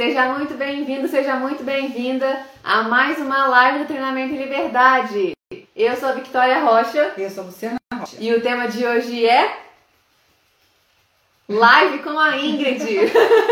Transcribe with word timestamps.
Seja 0.00 0.32
muito 0.32 0.54
bem-vindo, 0.54 1.06
seja 1.08 1.36
muito 1.36 1.62
bem-vinda 1.62 2.40
a 2.64 2.84
mais 2.84 3.18
uma 3.18 3.46
live 3.48 3.80
do 3.80 3.84
Treinamento 3.84 4.32
em 4.32 4.38
Liberdade. 4.38 5.32
Eu 5.76 5.94
sou 5.94 6.08
a 6.08 6.12
Victoria 6.12 6.58
Rocha. 6.60 7.12
Eu 7.18 7.28
sou 7.28 7.42
a 7.42 7.46
Luciana 7.48 7.76
Rocha. 7.92 8.16
E 8.18 8.32
o 8.32 8.40
tema 8.40 8.66
de 8.66 8.82
hoje 8.82 9.28
é 9.28 9.58
Live 11.46 11.98
com 11.98 12.18
a 12.18 12.38
Ingrid. 12.38 12.82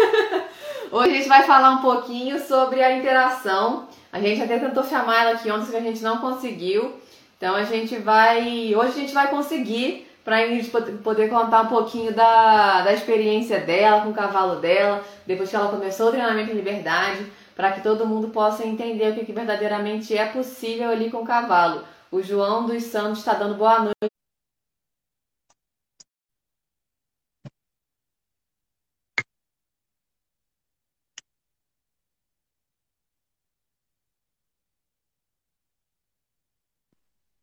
hoje 0.90 1.10
a 1.10 1.16
gente 1.18 1.28
vai 1.28 1.42
falar 1.42 1.72
um 1.72 1.82
pouquinho 1.82 2.40
sobre 2.40 2.82
a 2.82 2.96
interação. 2.96 3.86
A 4.10 4.18
gente 4.18 4.40
até 4.40 4.58
tentou 4.58 4.84
chamar 4.84 5.20
ela 5.20 5.32
aqui 5.32 5.50
ontem, 5.50 5.70
que 5.70 5.76
a 5.76 5.82
gente 5.82 6.02
não 6.02 6.16
conseguiu. 6.16 6.98
Então 7.36 7.54
a 7.54 7.64
gente 7.64 7.94
vai. 7.96 8.74
Hoje 8.74 8.92
a 8.92 9.00
gente 9.00 9.12
vai 9.12 9.28
conseguir 9.28 10.07
para 10.28 10.36
a 10.36 10.46
Ingrid 10.46 10.70
poder 11.02 11.30
contar 11.30 11.62
um 11.62 11.68
pouquinho 11.68 12.12
da, 12.12 12.82
da 12.82 12.92
experiência 12.92 13.60
dela 13.60 14.02
com 14.02 14.10
o 14.10 14.14
cavalo 14.14 14.56
dela, 14.56 15.02
depois 15.26 15.48
que 15.48 15.56
ela 15.56 15.70
começou 15.70 16.08
o 16.08 16.10
treinamento 16.10 16.50
em 16.50 16.54
liberdade, 16.54 17.32
para 17.56 17.72
que 17.72 17.80
todo 17.80 18.06
mundo 18.06 18.28
possa 18.28 18.66
entender 18.66 19.10
o 19.10 19.14
que, 19.14 19.24
que 19.24 19.32
verdadeiramente 19.32 20.14
é 20.14 20.26
possível 20.26 20.90
ali 20.90 21.10
com 21.10 21.22
o 21.22 21.26
cavalo. 21.26 21.82
O 22.12 22.22
João 22.22 22.66
dos 22.66 22.82
Santos 22.82 23.20
está 23.20 23.32
dando 23.32 23.54
boa 23.54 23.78
noite. 23.78 24.17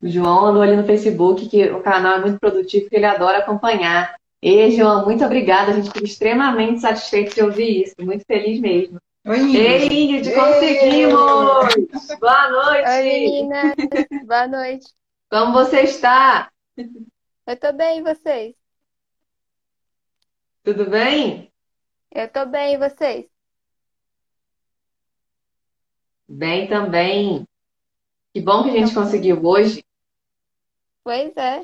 O 0.02 0.08
João 0.08 0.46
andou 0.46 0.62
ali 0.62 0.76
no 0.76 0.86
Facebook, 0.86 1.48
que 1.48 1.70
o 1.72 1.82
canal 1.82 2.18
é 2.18 2.22
muito 2.22 2.40
produtivo, 2.40 2.90
que 2.90 2.96
ele 2.96 3.06
adora 3.06 3.40
acompanhar. 3.40 4.16
E, 4.42 4.72
João, 4.72 5.06
muito 5.06 5.26
obrigada. 5.26 5.72
A 5.72 5.74
gente 5.76 5.92
fica 5.92 6.04
extremamente 6.04 6.82
satisfeito 6.82 7.34
de 7.34 7.42
ouvir 7.42 7.84
isso. 7.84 7.96
Muito 8.00 8.24
feliz 8.26 8.60
mesmo. 8.60 9.00
Oi, 9.28 9.40
Ingrid. 9.40 9.66
Ei, 9.66 10.04
Ingrid, 10.04 10.36
conseguimos! 10.36 12.08
Boa 12.20 12.50
noite! 12.52 12.90
Oi, 12.90 13.04
meninas! 13.04 13.76
Boa 14.28 14.48
noite. 14.48 14.86
Como 15.32 15.52
você 15.52 15.82
está? 15.82 16.52
Eu 16.78 17.58
tô 17.60 17.74
bem, 17.74 18.00
e 18.00 18.04
vocês? 18.04 18.54
Tudo 20.64 20.88
bem? 20.90 21.52
Eu 22.12 22.28
tô 22.30 22.46
bem, 22.46 22.76
e 22.76 22.78
vocês? 22.78 23.26
Bem 26.28 26.68
também. 26.68 27.48
Que 28.36 28.42
bom 28.42 28.64
que 28.64 28.70
a 28.70 28.74
gente 28.74 28.94
conseguiu 28.94 29.40
hoje. 29.46 29.82
Pois 31.06 31.32
é. 31.38 31.64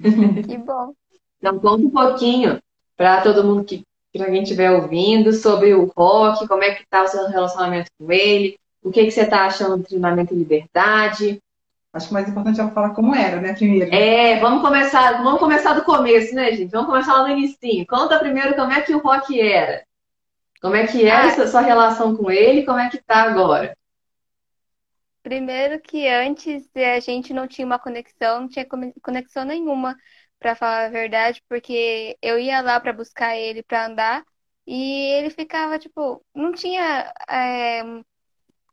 Que 0.44 0.58
bom. 0.58 0.92
Então, 1.38 1.60
conta 1.60 1.84
um 1.84 1.90
pouquinho 1.90 2.60
para 2.96 3.22
todo 3.22 3.44
mundo 3.44 3.62
que 3.62 3.84
para 4.12 4.26
quem 4.26 4.42
estiver 4.42 4.72
ouvindo 4.72 5.32
sobre 5.32 5.72
o 5.74 5.92
rock, 5.96 6.48
como 6.48 6.64
é 6.64 6.74
que 6.74 6.82
está 6.82 7.04
o 7.04 7.06
seu 7.06 7.28
relacionamento 7.28 7.88
com 7.96 8.10
ele, 8.10 8.58
o 8.82 8.90
que, 8.90 9.04
que 9.04 9.12
você 9.12 9.20
está 9.20 9.46
achando 9.46 9.76
do 9.76 9.84
treinamento 9.84 10.34
em 10.34 10.38
liberdade. 10.38 11.40
Acho 11.92 12.06
que 12.06 12.10
o 12.10 12.14
mais 12.14 12.28
importante 12.28 12.60
é 12.60 12.68
falar 12.70 12.90
como 12.90 13.14
era, 13.14 13.40
né, 13.40 13.54
primeiro. 13.54 13.94
É, 13.94 14.40
vamos 14.40 14.60
começar, 14.60 15.22
vamos 15.22 15.38
começar 15.38 15.74
do 15.74 15.84
começo, 15.84 16.34
né, 16.34 16.50
gente? 16.50 16.72
Vamos 16.72 16.88
começar 16.88 17.12
lá 17.12 17.22
no 17.22 17.38
início. 17.38 17.86
Conta 17.86 18.18
primeiro 18.18 18.56
como 18.56 18.72
é 18.72 18.80
que 18.80 18.92
o 18.92 18.98
rock 18.98 19.40
era. 19.40 19.84
Como 20.60 20.74
é 20.74 20.84
que 20.84 21.06
era 21.06 21.28
ah. 21.28 21.42
a 21.44 21.46
sua 21.46 21.60
relação 21.60 22.16
com 22.16 22.28
ele, 22.28 22.64
como 22.64 22.80
é 22.80 22.90
que 22.90 22.98
tá 22.98 23.22
agora? 23.22 23.77
Primeiro 25.22 25.80
que 25.80 26.08
antes 26.08 26.68
a 26.76 27.00
gente 27.00 27.32
não 27.34 27.46
tinha 27.48 27.66
uma 27.66 27.78
conexão, 27.78 28.40
não 28.42 28.48
tinha 28.48 28.66
conexão 29.02 29.44
nenhuma, 29.44 29.96
para 30.38 30.54
falar 30.54 30.86
a 30.86 30.90
verdade, 30.90 31.42
porque 31.48 32.16
eu 32.22 32.38
ia 32.38 32.60
lá 32.60 32.80
para 32.80 32.92
buscar 32.92 33.36
ele 33.36 33.62
para 33.62 33.86
andar 33.86 34.24
e 34.66 35.12
ele 35.14 35.30
ficava, 35.30 35.78
tipo, 35.78 36.24
não 36.34 36.52
tinha 36.52 37.12
é, 37.28 37.82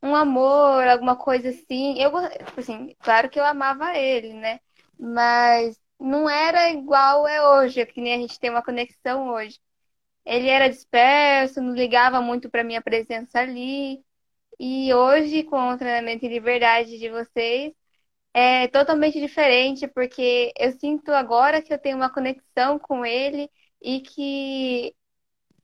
um 0.02 0.14
amor, 0.14 0.86
alguma 0.86 1.16
coisa 1.16 1.50
assim. 1.50 1.98
Eu, 2.00 2.10
tipo 2.46 2.60
assim, 2.60 2.94
claro 3.00 3.28
que 3.30 3.38
eu 3.40 3.44
amava 3.44 3.96
ele, 3.96 4.32
né? 4.34 4.60
Mas 4.98 5.78
não 5.98 6.28
era 6.28 6.70
igual 6.70 7.26
é 7.26 7.42
hoje, 7.46 7.84
que 7.86 8.00
nem 8.00 8.14
a 8.14 8.18
gente 8.18 8.38
tem 8.38 8.50
uma 8.50 8.62
conexão 8.62 9.28
hoje. 9.30 9.58
Ele 10.26 10.48
era 10.48 10.68
disperso, 10.70 11.62
não 11.62 11.74
ligava 11.74 12.22
muito 12.22 12.50
para 12.50 12.64
minha 12.64 12.82
presença 12.82 13.40
ali. 13.40 14.04
E 14.58 14.92
hoje, 14.94 15.44
com 15.44 15.70
o 15.70 15.78
treinamento 15.78 16.24
em 16.24 16.28
liberdade 16.28 16.98
de 16.98 17.10
vocês, 17.10 17.72
é 18.34 18.68
totalmente 18.68 19.20
diferente, 19.20 19.88
porque 19.88 20.52
eu 20.58 20.72
sinto 20.72 21.12
agora 21.12 21.62
que 21.62 21.72
eu 21.72 21.78
tenho 21.78 21.96
uma 21.96 22.12
conexão 22.12 22.78
com 22.78 23.04
ele 23.06 23.50
e 23.82 24.00
que 24.02 24.94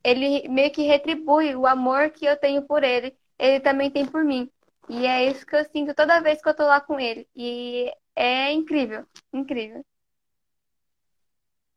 ele 0.05 0.49
meio 0.49 0.73
que 0.73 0.83
retribui 0.83 1.55
o 1.57 1.67
amor 1.67 2.11
que 2.11 2.25
eu 2.27 2.39
tenho 2.39 2.63
por 2.67 2.83
ele, 2.85 3.17
ele 3.39 3.61
também 3.61 3.91
tem 3.91 4.07
por 4.07 4.25
mim. 4.25 4.51
E 4.89 5.07
é 5.07 5.27
isso 5.31 5.47
que 5.47 5.57
eu 5.57 5.65
sinto 5.67 5.95
toda 5.95 6.21
vez 6.23 6.43
que 6.43 6.49
eu 6.49 6.57
tô 6.57 6.65
lá 6.67 6.81
com 6.81 6.99
ele. 7.01 7.29
E 7.37 7.91
é 8.17 8.53
incrível, 8.53 9.07
incrível. 9.33 9.85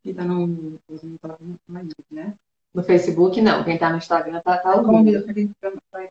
E 0.07 0.13
tá 0.13 0.23
no, 0.23 0.47
né? 2.09 2.37
No 2.75 2.83
Facebook, 2.83 3.41
não. 3.41 3.63
Quem 3.63 3.77
tá 3.77 3.89
no 3.89 3.97
Instagram 3.97 4.41
tá, 4.43 4.57
tá 4.57 4.75
ouvindo. 4.75 5.25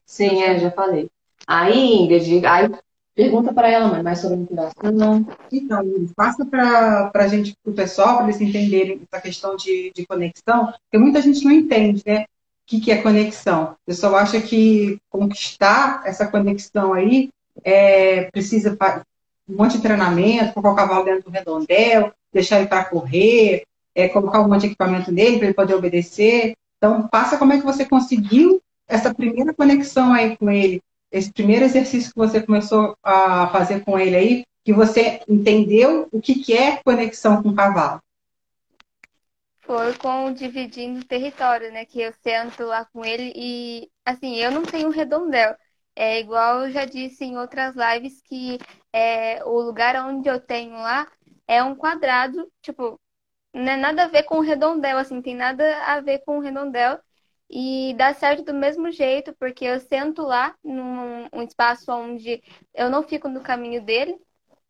Sim, 0.06 0.42
é, 0.42 0.58
já 0.58 0.70
falei. 0.70 1.10
Aí, 1.46 1.96
Ingrid, 1.96 2.46
aí 2.46 2.72
pergunta 3.14 3.52
para 3.52 3.70
ela 3.70 3.88
mãe, 3.88 4.02
mais 4.02 4.18
sobre 4.18 4.36
a 4.36 4.40
interação. 4.40 5.26
Então, 5.52 6.06
passa 6.16 6.44
para 6.44 7.10
a 7.14 7.28
gente, 7.28 7.54
para 7.62 7.70
o 7.70 7.74
pessoal, 7.74 8.16
para 8.16 8.24
eles 8.24 8.40
entenderem 8.40 9.00
essa 9.12 9.22
questão 9.22 9.56
de, 9.56 9.92
de 9.94 10.06
conexão, 10.06 10.66
porque 10.66 10.98
muita 10.98 11.20
gente 11.20 11.44
não 11.44 11.52
entende, 11.52 12.02
né? 12.04 12.22
O 12.22 12.26
que, 12.66 12.80
que 12.80 12.90
é 12.90 13.02
conexão. 13.02 13.76
O 13.82 13.86
pessoal 13.86 14.16
acha 14.16 14.40
que 14.40 14.98
conquistar 15.10 16.02
essa 16.06 16.26
conexão 16.26 16.94
aí 16.94 17.28
é, 17.62 18.30
precisa 18.30 18.76
um 19.46 19.54
monte 19.54 19.76
de 19.76 19.82
treinamento, 19.82 20.54
colocar 20.54 20.72
o 20.72 20.76
cavalo 20.76 21.04
dentro 21.04 21.24
do 21.24 21.30
redondel, 21.30 22.10
deixar 22.32 22.58
ele 22.58 22.68
para 22.68 22.86
correr, 22.86 23.64
é, 23.94 24.08
colocar 24.08 24.40
um 24.40 24.48
monte 24.48 24.62
de 24.62 24.66
equipamento 24.68 25.12
nele 25.12 25.38
para 25.38 25.46
ele 25.46 25.54
poder 25.54 25.74
obedecer. 25.74 26.54
Então, 26.78 27.06
passa 27.08 27.38
como 27.38 27.52
é 27.52 27.58
que 27.58 27.64
você 27.64 27.84
conseguiu 27.84 28.60
essa 28.86 29.14
primeira 29.14 29.54
conexão 29.54 30.12
aí 30.12 30.36
com 30.36 30.50
ele, 30.50 30.82
esse 31.10 31.32
primeiro 31.32 31.64
exercício 31.64 32.12
que 32.12 32.18
você 32.18 32.42
começou 32.42 32.96
a 33.02 33.46
fazer 33.48 33.84
com 33.84 33.98
ele 33.98 34.16
aí, 34.16 34.44
que 34.64 34.72
você 34.72 35.20
entendeu 35.28 36.08
o 36.10 36.20
que, 36.20 36.34
que 36.36 36.52
é 36.52 36.80
conexão 36.82 37.42
com 37.42 37.50
o 37.50 37.54
cavalo. 37.54 38.00
Foi 39.60 39.94
com 39.94 40.26
o 40.26 40.34
dividindo 40.34 41.04
território, 41.04 41.72
né? 41.72 41.86
Que 41.86 42.02
eu 42.02 42.12
sento 42.22 42.64
lá 42.64 42.84
com 42.86 43.04
ele 43.04 43.32
e, 43.34 43.88
assim, 44.04 44.36
eu 44.36 44.50
não 44.50 44.62
tenho 44.62 44.90
redondel. 44.90 45.54
É 45.96 46.20
igual 46.20 46.64
eu 46.64 46.70
já 46.70 46.84
disse 46.84 47.24
em 47.24 47.38
outras 47.38 47.74
lives 47.74 48.20
que 48.22 48.58
é, 48.92 49.42
o 49.44 49.60
lugar 49.60 49.96
onde 50.04 50.28
eu 50.28 50.40
tenho 50.40 50.74
lá 50.74 51.06
é 51.46 51.62
um 51.62 51.74
quadrado, 51.74 52.50
tipo, 52.60 53.00
não 53.54 53.72
é 53.72 53.76
nada 53.76 54.04
a 54.04 54.08
ver 54.08 54.24
com 54.24 54.38
o 54.38 54.40
redondel, 54.42 54.98
assim, 54.98 55.22
tem 55.22 55.34
nada 55.36 55.64
a 55.84 56.00
ver 56.00 56.20
com 56.20 56.38
o 56.38 56.40
redondel. 56.40 56.98
E 57.50 57.94
dá 57.96 58.12
certo 58.14 58.42
do 58.44 58.54
mesmo 58.54 58.90
jeito, 58.90 59.34
porque 59.38 59.64
eu 59.66 59.78
sento 59.80 60.22
lá 60.22 60.54
num 60.64 61.28
um 61.32 61.42
espaço 61.42 61.92
onde 61.92 62.42
eu 62.74 62.90
não 62.90 63.02
fico 63.02 63.28
no 63.28 63.40
caminho 63.42 63.82
dele 63.84 64.18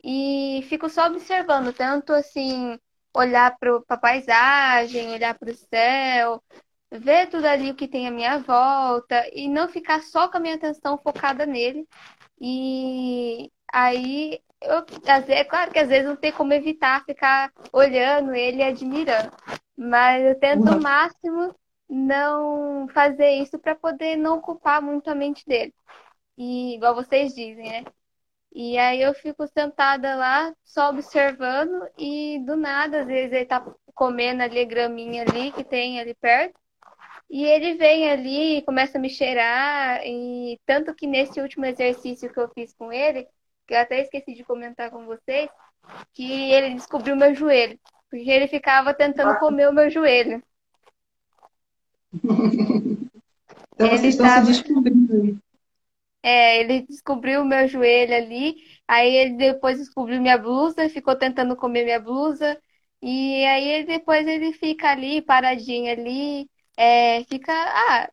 e 0.05 0.65
fico 0.69 0.89
só 0.91 1.07
observando, 1.07 1.73
tanto 1.73 2.13
assim, 2.13 2.79
olhar 3.15 3.57
para 3.59 3.81
a 3.89 3.97
paisagem, 3.97 5.11
olhar 5.13 5.39
para 5.39 5.51
o 5.51 5.55
céu, 5.55 6.43
ver 6.91 7.29
tudo 7.29 7.47
ali 7.47 7.71
o 7.71 7.75
que 7.75 7.89
tem 7.89 8.07
à 8.07 8.11
minha 8.11 8.39
volta 8.39 9.25
e 9.33 9.49
não 9.49 9.69
ficar 9.69 10.03
só 10.03 10.29
com 10.29 10.37
a 10.39 10.41
minha 10.41 10.57
atenção 10.57 10.99
focada 10.99 11.47
nele. 11.47 11.89
E 12.41 13.51
aí 13.73 14.41
eu, 14.65 14.85
é 15.29 15.45
claro 15.45 15.71
que 15.71 15.79
às 15.79 15.89
vezes 15.89 16.07
não 16.07 16.17
tem 16.17 16.33
como 16.33 16.53
evitar 16.53 17.05
ficar 17.05 17.53
olhando 17.73 18.35
ele 18.35 18.59
e 18.59 18.63
admirando. 18.63 19.33
Mas 19.77 20.25
eu 20.25 20.39
tento 20.39 20.69
uhum. 20.69 20.79
o 20.79 20.83
máximo 20.83 21.55
não 21.89 22.89
fazer 22.89 23.31
isso 23.33 23.59
para 23.59 23.75
poder 23.75 24.17
não 24.17 24.39
ocupar 24.39 24.81
muito 24.83 25.09
a 25.09 25.15
mente 25.15 25.45
dele. 25.47 25.75
E 26.37 26.75
igual 26.77 26.95
vocês 26.95 27.35
dizem, 27.35 27.69
né? 27.71 27.85
E 28.53 28.79
aí 28.79 29.03
eu 29.03 29.13
fico 29.15 29.47
sentada 29.49 30.15
lá, 30.15 30.55
só 30.65 30.91
observando, 30.91 31.89
e 31.99 32.39
do 32.47 32.57
nada, 32.57 33.01
às 33.01 33.07
vezes 33.07 33.33
ele 33.33 33.47
tá 33.47 33.65
comendo 33.95 34.43
ali 34.43 34.61
a 34.61 34.65
graminha 34.65 35.23
ali 35.23 35.51
que 35.53 35.65
tem 35.65 36.01
ali 36.01 36.15
perto. 36.15 36.59
E 37.29 37.45
ele 37.45 37.75
vem 37.75 38.11
ali 38.11 38.59
e 38.59 38.63
começa 38.63 38.99
a 38.99 39.01
me 39.01 39.11
cheirar. 39.11 40.01
E 40.05 40.61
tanto 40.67 40.95
que 40.95 41.07
nesse 41.07 41.41
último 41.41 41.65
exercício 41.67 42.33
que 42.33 42.39
eu 42.39 42.49
fiz 42.51 42.73
com 42.75 42.93
ele, 42.93 43.27
que 43.67 43.75
eu 43.75 43.79
até 43.79 44.01
esqueci 44.01 44.35
de 44.35 44.45
comentar 44.45 44.91
com 44.91 45.07
vocês, 45.07 45.49
que 46.13 46.53
ele 46.53 46.75
descobriu 46.75 47.17
meu 47.17 47.35
joelho. 47.35 47.79
Porque 48.11 48.31
ele 48.31 48.47
ficava 48.47 48.95
tentando 48.95 49.39
comer 49.39 49.69
o 49.69 49.73
meu 49.73 49.91
joelho. 49.91 50.43
então 53.75 53.87
ele 53.89 53.99
vocês 53.99 54.15
estão 54.15 54.27
tava... 54.27 54.47
se 54.47 54.53
descobrindo 54.53 55.41
É, 56.23 56.61
ele 56.61 56.83
descobriu 56.83 57.43
o 57.43 57.45
meu 57.45 57.67
joelho 57.67 58.15
ali, 58.15 58.57
aí 58.87 59.15
ele 59.17 59.37
depois 59.37 59.79
descobriu 59.79 60.21
minha 60.21 60.39
blusa, 60.39 60.89
ficou 60.89 61.17
tentando 61.17 61.57
comer 61.57 61.85
minha 61.85 62.01
blusa, 62.01 62.57
e 63.03 63.45
aí 63.47 63.85
depois 63.85 64.27
ele 64.27 64.53
fica 64.53 64.91
ali, 64.91 65.21
paradinho 65.21 65.91
ali, 65.91 66.49
é, 66.77 67.25
fica, 67.25 67.53
ah, 67.53 68.09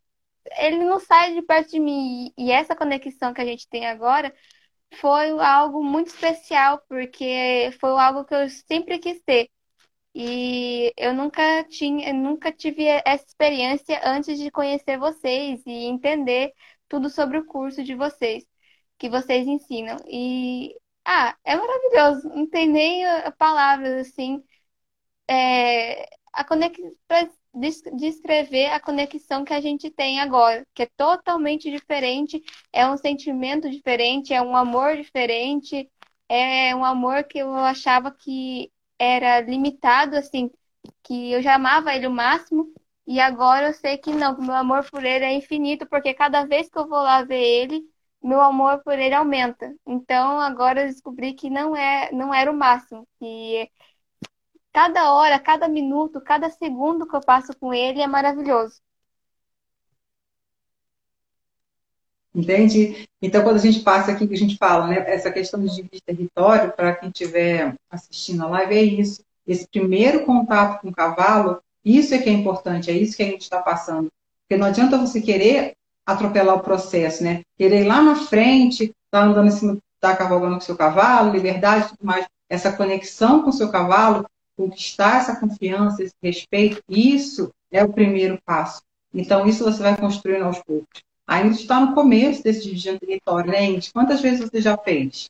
ele 0.58 0.78
não 0.84 1.00
sai 1.00 1.34
de 1.34 1.42
perto 1.42 1.72
de 1.72 1.80
mim. 1.80 2.34
E 2.38 2.52
essa 2.52 2.76
conexão 2.76 3.34
que 3.34 3.42
a 3.42 3.46
gente 3.46 3.68
tem 3.70 3.86
agora 3.86 4.34
foi 5.00 5.30
algo 5.40 5.84
muito 5.84 6.08
especial, 6.08 6.82
porque 6.88 7.72
foi 7.80 7.90
algo 7.92 8.26
que 8.26 8.34
eu 8.36 8.50
sempre 8.50 9.00
quis 9.00 9.20
ter. 9.22 9.50
E 10.16 10.94
eu 10.98 11.14
nunca 11.14 11.64
tinha, 11.66 12.14
nunca 12.14 12.52
tive 12.52 12.86
essa 13.06 13.26
experiência 13.26 14.02
antes 14.06 14.38
de 14.40 14.52
conhecer 14.52 14.98
vocês 15.00 15.62
e 15.66 15.72
entender 15.86 16.54
tudo 16.90 17.10
sobre 17.10 17.38
o 17.40 17.46
curso 17.46 17.84
de 17.84 17.96
vocês, 17.96 18.46
que 18.98 19.10
vocês 19.10 19.48
ensinam. 19.48 19.98
E 20.08 20.76
ah, 21.06 21.38
é 21.46 21.56
maravilhoso, 21.56 22.30
não 22.30 22.50
tem 22.50 22.70
nem 22.70 23.04
palavras 23.38 24.08
assim. 24.08 24.44
É, 25.30 26.06
a 26.34 26.44
conex... 26.46 26.78
descrever 27.54 28.68
a 28.68 28.80
conexão 28.80 29.44
que 29.44 29.54
a 29.54 29.62
gente 29.62 29.90
tem 29.90 30.20
agora, 30.20 30.66
que 30.74 30.84
é 30.84 30.90
totalmente 30.98 31.70
diferente, 31.70 32.42
é 32.72 32.88
um 32.88 32.98
sentimento 32.98 33.70
diferente, 33.70 34.34
é 34.34 34.42
um 34.42 34.56
amor 34.56 34.96
diferente, 34.96 35.90
é 36.30 36.76
um 36.76 36.86
amor 36.86 37.24
que 37.26 37.40
eu 37.40 37.54
achava 37.56 38.12
que 38.12 38.72
era 38.98 39.42
limitado, 39.42 40.16
assim, 40.16 40.50
que 41.04 41.32
eu 41.32 41.42
já 41.42 41.56
amava 41.56 41.94
ele 41.94 42.08
o 42.08 42.12
máximo, 42.12 42.74
e 43.06 43.20
agora 43.20 43.68
eu 43.70 43.74
sei 43.74 43.98
que 43.98 44.12
não, 44.14 44.38
meu 44.40 44.56
amor 44.56 44.90
por 44.90 45.04
ele 45.04 45.26
é 45.26 45.34
infinito, 45.34 45.86
porque 45.88 46.14
cada 46.14 46.46
vez 46.46 46.70
que 46.70 46.78
eu 46.78 46.88
vou 46.88 47.00
lá 47.00 47.24
ver 47.24 47.42
ele, 47.42 47.84
meu 48.24 48.40
amor 48.40 48.82
por 48.84 48.98
ele 48.98 49.14
aumenta. 49.16 49.74
Então 49.86 50.40
agora 50.40 50.82
eu 50.82 50.88
descobri 50.88 51.34
que 51.34 51.50
não 51.50 51.76
é, 51.76 52.12
não 52.12 52.34
era 52.34 52.52
o 52.52 52.56
máximo, 52.56 53.08
que 53.20 53.70
cada 54.74 55.14
hora, 55.14 55.40
cada 55.40 55.68
minuto, 55.68 56.22
cada 56.22 56.50
segundo 56.50 57.08
que 57.08 57.16
eu 57.16 57.22
passo 57.22 57.56
com 57.58 57.74
ele 57.74 58.02
é 58.02 58.08
maravilhoso. 58.08 58.82
Entende? 62.34 63.10
Então, 63.22 63.44
quando 63.44 63.58
a 63.58 63.60
gente 63.60 63.82
passa 63.82 64.12
aqui, 64.12 64.26
que 64.26 64.34
a 64.34 64.38
gente 64.38 64.58
fala, 64.58 64.88
né, 64.88 65.04
essa 65.08 65.30
questão 65.30 65.64
de 65.64 65.84
território, 66.06 66.72
para 66.72 66.96
quem 66.96 67.10
estiver 67.10 67.76
assistindo 67.90 68.44
a 68.44 68.48
live, 68.48 68.76
é 68.76 68.84
isso. 68.84 69.22
Esse 69.46 69.68
primeiro 69.68 70.26
contato 70.26 70.82
com 70.82 70.90
o 70.90 70.94
cavalo, 70.94 71.62
isso 71.84 72.14
é 72.14 72.20
que 72.20 72.30
é 72.30 72.34
importante, 72.34 72.90
é 72.90 72.94
isso 72.94 73.18
que 73.18 73.24
a 73.24 73.26
gente 73.28 73.42
está 73.42 73.62
passando. 73.62 74.10
Porque 74.44 74.58
não 74.58 74.68
adianta 74.68 74.98
você 74.98 75.20
querer 75.20 75.74
atropelar 76.06 76.56
o 76.56 76.62
processo, 76.62 77.24
né? 77.24 77.42
Querer 77.58 77.82
ir 77.82 77.88
lá 77.88 78.02
na 78.02 78.16
frente, 78.16 78.94
tá 79.10 79.24
andando 79.24 79.48
em 79.48 79.52
cima, 79.52 79.78
tá 80.00 80.16
cavalgando 80.16 80.54
com 80.54 80.62
o 80.62 80.66
seu 80.66 80.78
cavalo, 80.78 81.32
liberdade 81.32 81.86
e 81.86 81.90
tudo 81.90 82.06
mais. 82.06 82.26
Essa 82.50 82.72
conexão 82.72 83.44
com 83.44 83.50
o 83.50 83.54
seu 83.54 83.70
cavalo, 83.70 84.26
conquistar 84.56 85.18
essa 85.18 85.40
confiança, 85.40 86.04
esse 86.04 86.16
respeito, 86.22 86.84
isso 86.90 87.52
é 87.72 87.84
o 87.84 87.92
primeiro 87.92 88.40
passo. 88.46 88.82
Então, 89.14 89.48
isso 89.48 89.64
você 89.64 89.82
vai 89.82 89.98
construindo 89.98 90.44
aos 90.44 90.60
poucos. 90.64 91.02
Ainda 91.28 91.56
está 91.56 91.80
no 91.80 91.94
começo 91.94 92.44
desse 92.44 92.64
dividir 92.64 93.00
território, 93.00 93.52
né, 93.52 93.64
Indy? 93.66 93.92
Quantas 93.94 94.22
vezes 94.22 94.42
você 94.42 94.62
já 94.62 94.78
fez? 94.78 95.30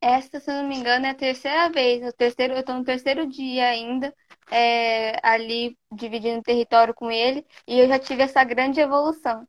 Esta, 0.00 0.38
se 0.38 0.50
não 0.50 0.68
me 0.68 0.76
engano, 0.76 1.06
é 1.06 1.10
a 1.10 1.14
terceira 1.14 1.70
vez. 1.70 2.06
O 2.06 2.12
terceiro, 2.12 2.54
eu 2.54 2.60
estou 2.60 2.74
no 2.74 2.84
terceiro 2.84 3.26
dia 3.26 3.66
ainda, 3.66 4.14
é, 4.50 5.18
ali 5.26 5.76
dividindo 5.92 6.42
território 6.42 6.94
com 6.94 7.10
ele, 7.10 7.44
e 7.66 7.78
eu 7.78 7.88
já 7.88 7.98
tive 7.98 8.22
essa 8.22 8.44
grande 8.44 8.80
evolução. 8.80 9.46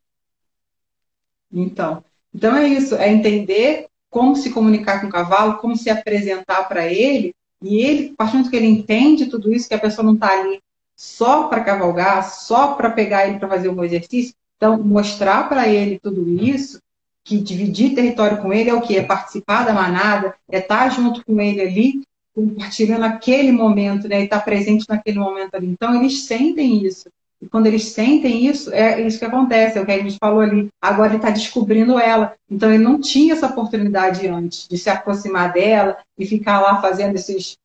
Então, 1.52 2.04
então 2.34 2.56
é 2.56 2.66
isso, 2.66 2.94
é 2.94 3.08
entender 3.08 3.88
como 4.10 4.36
se 4.36 4.52
comunicar 4.52 5.00
com 5.00 5.06
o 5.06 5.10
cavalo, 5.10 5.58
como 5.58 5.76
se 5.76 5.90
apresentar 5.90 6.64
para 6.64 6.86
ele, 6.86 7.34
e 7.62 7.78
ele, 7.78 8.12
a 8.12 8.16
partir 8.16 8.32
do 8.32 8.36
momento 8.38 8.50
que 8.50 8.56
ele 8.56 8.66
entende 8.66 9.26
tudo 9.26 9.52
isso, 9.52 9.68
que 9.68 9.74
a 9.74 9.78
pessoa 9.78 10.04
não 10.04 10.14
está 10.14 10.38
ali 10.38 10.60
só 10.96 11.48
para 11.48 11.62
cavalgar, 11.62 12.28
só 12.28 12.74
para 12.74 12.90
pegar 12.90 13.28
ele 13.28 13.38
para 13.38 13.48
fazer 13.48 13.68
um 13.68 13.84
exercício, 13.84 14.34
então 14.56 14.82
mostrar 14.82 15.48
para 15.48 15.68
ele 15.68 15.98
tudo 15.98 16.28
isso, 16.28 16.80
que 17.24 17.38
dividir 17.38 17.94
território 17.94 18.40
com 18.40 18.52
ele 18.52 18.70
é 18.70 18.74
o 18.74 18.80
que? 18.80 18.96
É 18.96 19.02
participar 19.02 19.64
da 19.64 19.72
manada, 19.72 20.34
é 20.50 20.58
estar 20.58 20.84
tá 20.84 20.88
junto 20.88 21.24
com 21.24 21.40
ele 21.40 21.60
ali, 21.60 22.02
compartilhando 22.34 23.04
aquele 23.04 23.52
momento, 23.52 24.08
né? 24.08 24.20
E 24.20 24.24
estar 24.24 24.38
tá 24.38 24.44
presente 24.44 24.86
naquele 24.88 25.18
momento 25.18 25.54
ali. 25.54 25.66
Então 25.66 25.94
eles 25.94 26.22
sentem 26.22 26.84
isso. 26.84 27.10
E 27.40 27.48
quando 27.48 27.66
eles 27.66 27.84
sentem 27.84 28.46
isso, 28.46 28.72
é 28.72 29.00
isso 29.00 29.18
que 29.18 29.24
acontece, 29.24 29.78
é 29.78 29.80
o 29.80 29.86
que 29.86 29.92
a 29.92 29.98
gente 29.98 30.16
falou 30.20 30.40
ali. 30.40 30.68
Agora 30.82 31.10
ele 31.10 31.16
está 31.16 31.30
descobrindo 31.30 31.98
ela. 31.98 32.34
Então 32.50 32.72
ele 32.72 32.82
não 32.82 33.00
tinha 33.00 33.34
essa 33.34 33.46
oportunidade 33.46 34.26
antes 34.26 34.66
de 34.68 34.76
se 34.76 34.90
aproximar 34.90 35.52
dela 35.52 35.96
e 36.18 36.26
ficar 36.26 36.60
lá 36.60 36.80
fazendo 36.80 37.14
esses 37.14 37.56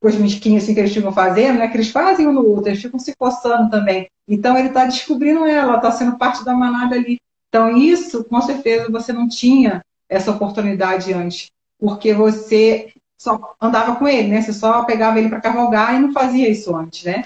cosmisquinhos 0.00 0.62
assim 0.62 0.74
que 0.74 0.80
eles 0.80 0.94
ficam 0.94 1.12
fazendo, 1.12 1.58
né? 1.58 1.68
Que 1.68 1.76
eles 1.76 1.90
fazem 1.90 2.26
um 2.26 2.32
no 2.32 2.46
outro, 2.46 2.70
eles 2.70 2.80
ficam 2.80 2.98
se 2.98 3.14
coçando 3.16 3.70
também. 3.70 4.08
Então 4.26 4.56
ele 4.56 4.68
está 4.68 4.86
descobrindo 4.86 5.44
ela, 5.44 5.76
está 5.76 5.90
sendo 5.90 6.16
parte 6.16 6.44
da 6.44 6.54
manada 6.54 6.94
ali. 6.94 7.18
Então 7.48 7.76
isso, 7.76 8.24
com 8.24 8.40
certeza, 8.40 8.90
você 8.90 9.12
não 9.12 9.28
tinha 9.28 9.82
essa 10.08 10.30
oportunidade 10.30 11.12
antes, 11.12 11.50
porque 11.78 12.14
você 12.14 12.92
só 13.18 13.54
andava 13.60 13.96
com 13.96 14.06
ele, 14.06 14.28
né? 14.28 14.40
Você 14.40 14.52
só 14.52 14.84
pegava 14.84 15.18
ele 15.18 15.28
para 15.28 15.40
cavalgar 15.40 15.94
e 15.94 16.00
não 16.00 16.12
fazia 16.12 16.48
isso 16.48 16.74
antes, 16.74 17.04
né? 17.04 17.24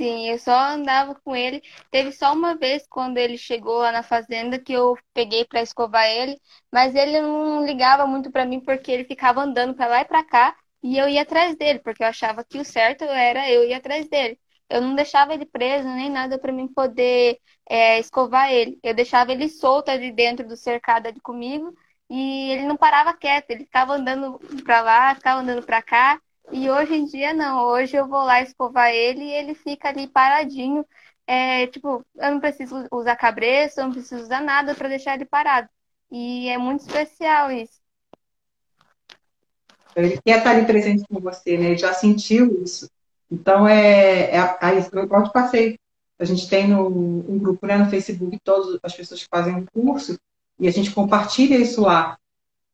Sim, 0.00 0.28
eu 0.30 0.38
só 0.38 0.52
andava 0.58 1.14
com 1.14 1.36
ele. 1.36 1.62
Teve 1.90 2.10
só 2.12 2.32
uma 2.32 2.56
vez 2.56 2.86
quando 2.88 3.18
ele 3.18 3.36
chegou 3.36 3.78
lá 3.78 3.92
na 3.92 4.02
fazenda 4.02 4.58
que 4.58 4.72
eu 4.72 4.96
peguei 5.12 5.44
para 5.44 5.60
escovar 5.60 6.06
ele, 6.06 6.40
mas 6.72 6.94
ele 6.94 7.20
não 7.20 7.64
ligava 7.66 8.06
muito 8.06 8.30
para 8.30 8.46
mim 8.46 8.60
porque 8.60 8.90
ele 8.90 9.04
ficava 9.04 9.42
andando 9.42 9.74
para 9.74 9.86
lá 9.88 10.00
e 10.00 10.04
para 10.06 10.24
cá 10.24 10.56
e 10.82 10.96
eu 10.96 11.06
ia 11.08 11.20
atrás 11.22 11.54
dele, 11.56 11.80
porque 11.80 12.02
eu 12.02 12.06
achava 12.06 12.42
que 12.42 12.58
o 12.58 12.64
certo 12.64 13.04
era 13.04 13.50
eu 13.50 13.62
ir 13.64 13.74
atrás 13.74 14.08
dele. 14.08 14.40
Eu 14.70 14.80
não 14.80 14.94
deixava 14.94 15.34
ele 15.34 15.44
preso 15.44 15.86
nem 15.88 16.08
nada 16.08 16.38
para 16.38 16.52
mim 16.52 16.66
poder 16.68 17.38
é, 17.68 17.98
escovar 17.98 18.50
ele. 18.50 18.78
Eu 18.82 18.94
deixava 18.94 19.32
ele 19.32 19.48
solto 19.50 19.90
ali 19.90 20.10
dentro 20.12 20.46
do 20.48 20.56
cercado 20.56 21.06
ali 21.08 21.20
comigo 21.20 21.74
e 22.08 22.50
ele 22.52 22.64
não 22.66 22.76
parava 22.76 23.12
quieto, 23.14 23.50
ele 23.50 23.64
ficava 23.64 23.94
andando 23.94 24.38
para 24.64 24.80
lá, 24.80 25.14
ficava 25.14 25.40
andando 25.42 25.62
para 25.66 25.82
cá. 25.82 26.20
E 26.52 26.68
hoje 26.68 26.94
em 26.94 27.04
dia 27.04 27.32
não, 27.32 27.64
hoje 27.64 27.96
eu 27.96 28.08
vou 28.08 28.24
lá 28.24 28.42
escovar 28.42 28.90
ele 28.90 29.22
e 29.22 29.32
ele 29.32 29.54
fica 29.54 29.88
ali 29.88 30.08
paradinho. 30.08 30.84
É, 31.26 31.66
tipo, 31.68 32.04
eu 32.16 32.30
não 32.32 32.40
preciso 32.40 32.86
usar 32.90 33.14
cabreço, 33.14 33.80
eu 33.80 33.84
não 33.84 33.92
preciso 33.92 34.22
usar 34.22 34.40
nada 34.40 34.74
para 34.74 34.88
deixar 34.88 35.14
ele 35.14 35.24
parado. 35.24 35.68
E 36.10 36.48
é 36.48 36.58
muito 36.58 36.80
especial 36.80 37.52
isso. 37.52 37.80
Ele 39.94 40.20
quer 40.24 40.38
estar 40.38 40.50
ali 40.50 40.66
presente 40.66 41.04
com 41.08 41.20
você, 41.20 41.56
né? 41.56 41.66
Ele 41.66 41.78
já 41.78 41.92
sentiu 41.92 42.62
isso. 42.62 42.90
Então, 43.30 43.68
é, 43.68 44.30
é 44.30 44.38
a, 44.38 44.58
a, 44.60 44.74
eu 44.74 45.22
te 45.24 45.32
passei. 45.32 45.78
A 46.18 46.24
gente 46.24 46.48
tem 46.48 46.68
no, 46.68 46.86
um 46.88 47.38
grupo 47.38 47.66
né, 47.66 47.78
no 47.78 47.88
Facebook, 47.88 48.36
todas 48.42 48.78
as 48.82 48.94
pessoas 48.94 49.22
que 49.22 49.28
fazem 49.30 49.54
um 49.54 49.64
curso, 49.66 50.18
e 50.58 50.68
a 50.68 50.70
gente 50.70 50.90
compartilha 50.90 51.56
isso 51.56 51.80
lá 51.80 52.18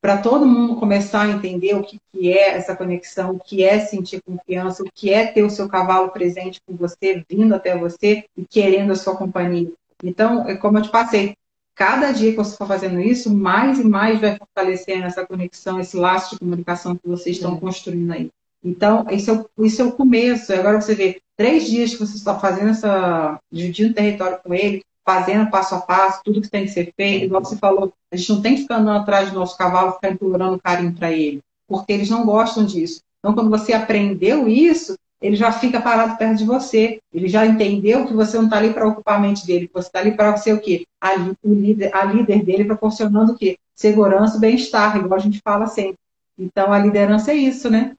para 0.00 0.18
todo 0.18 0.46
mundo 0.46 0.76
começar 0.76 1.22
a 1.22 1.30
entender 1.30 1.74
o 1.74 1.82
que, 1.82 1.98
que 2.12 2.32
é 2.32 2.50
essa 2.50 2.76
conexão, 2.76 3.32
o 3.32 3.40
que 3.40 3.64
é 3.64 3.80
sentir 3.80 4.22
confiança, 4.22 4.82
o 4.82 4.90
que 4.92 5.12
é 5.12 5.26
ter 5.26 5.42
o 5.42 5.50
seu 5.50 5.68
cavalo 5.68 6.10
presente 6.10 6.60
com 6.66 6.76
você, 6.76 7.24
vindo 7.28 7.54
até 7.54 7.76
você 7.76 8.24
e 8.36 8.44
querendo 8.44 8.92
a 8.92 8.96
sua 8.96 9.16
companhia. 9.16 9.72
Então, 10.02 10.48
é 10.48 10.54
como 10.54 10.78
eu 10.78 10.82
te 10.82 10.90
passei, 10.90 11.34
cada 11.74 12.12
dia 12.12 12.30
que 12.30 12.36
você 12.36 12.56
for 12.56 12.66
fazendo 12.66 13.00
isso, 13.00 13.32
mais 13.34 13.78
e 13.78 13.84
mais 13.84 14.20
vai 14.20 14.36
fortalecendo 14.36 15.04
essa 15.04 15.26
conexão, 15.26 15.80
esse 15.80 15.96
laço 15.96 16.34
de 16.34 16.40
comunicação 16.40 16.96
que 16.96 17.06
vocês 17.06 17.36
estão 17.36 17.56
é. 17.56 17.60
construindo 17.60 18.12
aí. 18.12 18.30
Então, 18.64 19.06
esse 19.10 19.30
é, 19.30 19.32
o, 19.32 19.48
esse 19.64 19.80
é 19.80 19.84
o 19.84 19.92
começo. 19.92 20.52
Agora 20.52 20.80
você 20.80 20.94
vê, 20.94 21.20
três 21.36 21.66
dias 21.66 21.92
que 21.92 22.00
você 22.00 22.16
está 22.16 22.38
fazendo 22.38 22.70
essa. 22.70 23.38
dividindo 23.52 23.94
território 23.94 24.40
com 24.42 24.52
ele, 24.52 24.82
fazendo 25.06 25.48
passo 25.48 25.76
a 25.76 25.80
passo, 25.80 26.20
tudo 26.24 26.42
que 26.42 26.50
tem 26.50 26.64
que 26.64 26.72
ser 26.72 26.92
feito, 26.96 27.26
igual 27.26 27.44
você 27.44 27.56
falou, 27.56 27.92
a 28.12 28.16
gente 28.16 28.32
não 28.32 28.42
tem 28.42 28.56
que 28.56 28.62
ficar 28.62 28.78
andando 28.78 29.00
atrás 29.00 29.30
do 29.30 29.38
nosso 29.38 29.56
cavalo, 29.56 29.92
ficar 29.92 30.10
implorando 30.10 30.60
carinho 30.60 30.92
para 30.92 31.12
ele, 31.12 31.40
porque 31.68 31.92
eles 31.92 32.10
não 32.10 32.26
gostam 32.26 32.64
disso. 32.66 33.00
Então, 33.20 33.32
quando 33.32 33.48
você 33.48 33.72
aprendeu 33.72 34.48
isso, 34.48 34.96
ele 35.20 35.36
já 35.36 35.50
fica 35.50 35.80
parado 35.80 36.16
perto 36.16 36.38
de 36.38 36.44
você. 36.44 37.00
Ele 37.12 37.28
já 37.28 37.46
entendeu 37.46 38.06
que 38.06 38.12
você 38.12 38.36
não 38.36 38.44
está 38.44 38.58
ali 38.58 38.72
para 38.72 38.86
ocupar 38.86 39.16
a 39.16 39.20
mente 39.20 39.46
dele, 39.46 39.66
que 39.66 39.74
você 39.74 39.88
está 39.88 40.00
ali 40.00 40.12
para 40.12 40.36
ser 40.36 40.52
o 40.52 40.60
quê? 40.60 40.86
A, 41.00 41.14
o 41.42 41.54
líder, 41.54 41.94
a 41.94 42.04
líder 42.04 42.44
dele 42.44 42.64
proporcionando 42.64 43.32
o 43.32 43.36
quê? 43.36 43.58
Segurança 43.74 44.36
e 44.36 44.40
bem-estar, 44.40 44.96
igual 44.96 45.14
a 45.14 45.22
gente 45.22 45.40
fala 45.42 45.66
sempre. 45.66 45.96
Então, 46.38 46.72
a 46.72 46.78
liderança 46.78 47.32
é 47.32 47.34
isso, 47.34 47.70
né? 47.70 47.94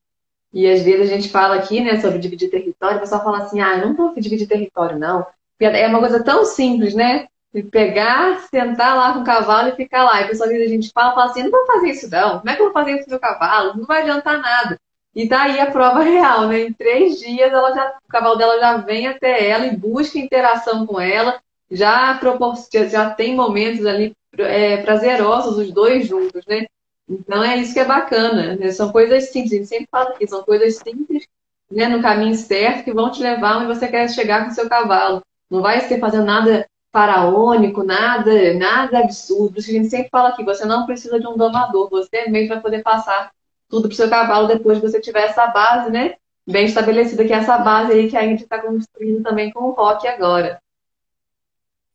E 0.54 0.70
às 0.70 0.82
vezes 0.82 1.12
a 1.12 1.16
gente 1.16 1.30
fala 1.30 1.56
aqui, 1.56 1.82
né, 1.82 2.00
sobre 2.00 2.20
dividir 2.20 2.50
território, 2.50 2.98
o 2.98 3.00
pessoal 3.02 3.24
fala 3.24 3.40
assim, 3.40 3.60
ah, 3.60 3.78
não 3.78 3.96
vou 3.96 4.14
dividir 4.18 4.48
território, 4.48 4.98
não. 4.98 5.26
É 5.60 5.88
uma 5.88 6.00
coisa 6.00 6.24
tão 6.24 6.46
simples, 6.46 6.94
né? 6.94 7.28
De 7.54 7.64
pegar, 7.64 8.42
sentar 8.50 8.96
lá 8.96 9.14
com 9.14 9.20
o 9.22 9.24
cavalo 9.24 9.70
e 9.70 9.76
ficar 9.76 10.04
lá. 10.04 10.22
E 10.22 10.26
a 10.26 10.28
pessoa, 10.28 10.50
a 10.50 10.68
gente 10.68 10.92
fala, 10.92 11.16
fala 11.16 11.32
assim, 11.32 11.44
não 11.44 11.52
vou 11.52 11.66
fazer 11.66 11.90
isso 11.90 12.10
não. 12.10 12.40
Como 12.40 12.50
é 12.50 12.56
que 12.56 12.62
eu 12.62 12.66
vou 12.66 12.74
fazer 12.74 12.92
isso 12.92 13.06
com 13.06 13.10
o 13.10 13.12
meu 13.12 13.20
cavalo? 13.20 13.78
Não 13.78 13.86
vai 13.86 14.02
adiantar 14.02 14.40
nada. 14.40 14.80
E 15.16 15.28
daí 15.28 15.60
a 15.60 15.72
prova 15.72 16.02
real, 16.04 16.48
né? 16.48 16.62
Em 16.62 16.74
três 16.74 17.20
dias 17.20 17.52
ela 17.52 17.74
já, 17.74 17.98
o 18.06 18.08
cavalo 18.08 18.36
dela 18.36 18.60
já 18.60 18.78
vem 18.78 19.08
até 19.08 19.50
ela 19.50 19.66
e 19.66 19.76
busca 19.76 20.20
interação 20.20 20.86
com 20.86 21.00
ela, 21.00 21.40
já 21.72 22.14
proporciona, 22.20 22.88
já 22.88 23.10
tem 23.10 23.36
momentos 23.36 23.86
ali 23.86 24.14
é, 24.38 24.78
prazerosos 24.78 25.58
os 25.58 25.72
dois 25.72 26.08
juntos, 26.08 26.46
né? 26.46 26.68
Então 27.10 27.44
é 27.44 27.58
isso 27.58 27.74
que 27.74 27.80
é 27.80 27.86
bacana. 27.86 28.56
Né? 28.56 28.72
São 28.72 28.92
coisas 28.92 29.32
simples, 29.32 29.54
a 29.54 29.56
gente 29.56 29.68
sempre 29.68 29.88
fala 29.90 30.14
que 30.16 30.28
são 30.28 30.44
coisas 30.44 30.76
simples, 30.78 31.26
né, 31.72 31.88
no 31.88 32.02
caminho 32.02 32.36
certo, 32.36 32.84
que 32.84 32.94
vão 32.94 33.12
te 33.12 33.22
levar 33.22 33.58
onde 33.58 33.68
você 33.68 33.88
quer 33.88 34.10
chegar 34.10 34.44
com 34.44 34.52
o 34.52 34.54
seu 34.54 34.70
cavalo. 34.70 35.22
Não 35.50 35.62
vai 35.62 35.82
ser 35.82 36.00
fazendo 36.00 36.25
nada 36.25 36.68
faraônico, 36.92 37.84
nada, 37.84 38.54
nada 38.54 39.00
absurdo. 39.00 39.60
A 39.60 39.62
gente 39.62 39.89
sempre 39.89 40.10
fala 40.10 40.30
aqui, 40.30 40.44
você 40.44 40.66
não 40.66 40.86
precisa 40.86 41.20
de 41.20 41.27
um 41.27 41.38
domador, 41.38 41.89
você 41.89 42.27
mesmo 42.30 42.50
vai 42.50 42.62
poder 42.62 42.82
passar 42.82 43.32
tudo 43.70 43.88
para 43.88 43.94
o 43.94 43.96
seu 43.96 44.10
cavalo 44.10 44.48
depois 44.48 44.80
que 44.80 44.88
você 44.88 45.00
tiver 45.00 45.25
essa 45.25 45.48
base, 45.48 45.92
né? 45.92 46.16
Bem 46.48 46.66
estabelecida, 46.66 47.25
que 47.25 47.34
é 47.34 47.38
essa 47.38 47.58
base 47.58 47.92
aí 47.92 48.10
que 48.10 48.16
a 48.16 48.24
gente 48.24 48.44
está 48.44 48.62
construindo 48.62 49.22
também 49.22 49.51
com 49.51 49.66
o 49.66 49.72
rock 49.72 50.08
agora. 50.08 50.62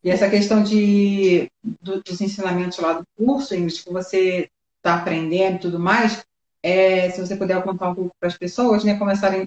E 0.05 0.11
essa 0.11 0.29
questão 0.29 0.63
de, 0.63 1.49
do, 1.81 2.03
dos 2.03 2.21
ensinamentos 2.21 2.79
lá 2.79 2.95
do 2.95 3.05
curso, 3.17 3.55
Ingrid, 3.55 3.85
que 3.85 3.93
você 3.93 4.51
está 4.77 4.97
aprendendo 4.97 5.57
e 5.57 5.61
tudo 5.61 5.79
mais, 5.79 6.25
é, 6.63 7.09
se 7.11 7.21
você 7.21 7.37
puder 7.37 7.63
contar 7.63 7.91
um 7.91 7.95
pouco 7.95 8.15
para 8.19 8.29
as 8.29 8.37
pessoas, 8.37 8.85
né, 8.85 8.99
começarem 8.99 9.43
a 9.43 9.47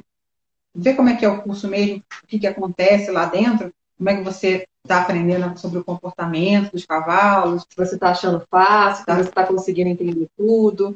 ver 0.74 0.96
como 0.96 1.10
é 1.10 1.16
que 1.16 1.26
é 1.26 1.30
o 1.30 1.42
curso 1.42 1.68
mesmo, 1.68 1.98
o 2.24 2.28
que, 2.28 2.40
que 2.40 2.48
acontece 2.48 3.12
lá 3.12 3.26
dentro, 3.26 3.72
como 3.98 4.10
é 4.10 4.18
que 4.18 4.24
você 4.24 4.68
está 4.84 5.02
aprendendo 5.02 5.58
sobre 5.58 5.80
o 5.80 5.84
comportamento 5.84 6.72
dos 6.72 6.86
cavalos, 6.86 7.66
você 7.76 7.96
está 7.96 8.12
achando 8.12 8.46
fácil, 8.50 9.06
você 9.06 9.22
está 9.22 9.46
conseguindo 9.46 9.90
entender 9.90 10.28
tudo. 10.38 10.96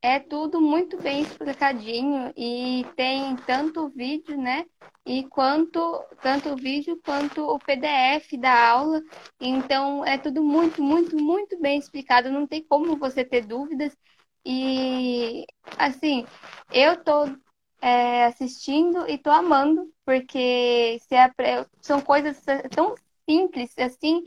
É 0.00 0.20
tudo 0.20 0.60
muito 0.60 0.96
bem 0.96 1.22
explicadinho 1.22 2.32
e 2.36 2.86
tem 2.94 3.34
tanto 3.38 3.88
vídeo, 3.88 4.40
né? 4.40 4.64
E 5.04 5.24
quanto 5.24 6.04
tanto 6.22 6.50
o 6.50 6.56
vídeo 6.56 7.00
quanto 7.04 7.42
o 7.42 7.58
PDF 7.58 8.36
da 8.38 8.68
aula. 8.70 9.02
Então 9.40 10.04
é 10.04 10.16
tudo 10.16 10.42
muito, 10.42 10.80
muito, 10.80 11.16
muito 11.16 11.58
bem 11.60 11.78
explicado. 11.78 12.30
Não 12.30 12.46
tem 12.46 12.62
como 12.62 12.96
você 12.96 13.24
ter 13.24 13.44
dúvidas. 13.44 13.96
E 14.44 15.44
assim, 15.76 16.24
eu 16.72 17.02
tô 17.02 17.26
é, 17.80 18.24
assistindo 18.26 19.08
e 19.08 19.18
tô 19.18 19.30
amando, 19.30 19.92
porque 20.04 20.98
se 21.00 21.14
é, 21.14 21.30
são 21.80 22.00
coisas 22.00 22.42
tão 22.74 22.94
simples, 23.28 23.72
assim, 23.78 24.24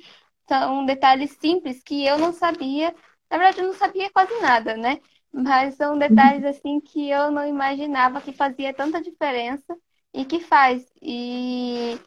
são 0.48 0.86
detalhes 0.86 1.32
simples 1.40 1.82
que 1.84 2.06
eu 2.06 2.18
não 2.18 2.34
sabia. 2.34 2.94
Na 3.30 3.38
verdade, 3.38 3.62
eu 3.62 3.68
não 3.68 3.74
sabia 3.74 4.10
quase 4.12 4.34
nada, 4.42 4.76
né? 4.78 5.00
Mas 5.32 5.76
são 5.76 5.98
detalhes 5.98 6.44
assim 6.44 6.80
que 6.82 7.10
eu 7.10 7.32
não 7.32 7.48
imaginava 7.48 8.22
que 8.22 8.34
fazia 8.34 8.74
tanta 8.74 9.02
diferença 9.02 9.78
e 10.14 10.26
que 10.26 10.40
faz. 10.42 10.86
E 11.02 11.98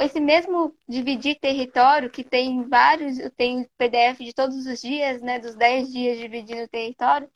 esse 0.00 0.20
mesmo 0.20 0.74
dividir 0.88 1.38
território, 1.38 2.10
que 2.10 2.24
tem 2.24 2.62
vários, 2.68 3.18
tem 3.36 3.66
PDF 3.78 4.24
de 4.24 4.32
todos 4.34 4.66
os 4.66 4.80
dias, 4.80 5.22
né, 5.22 5.38
dos 5.38 5.54
10 5.54 5.90
dias 5.92 6.18
dividindo 6.18 6.64
o 6.64 6.68
território, 6.68 7.30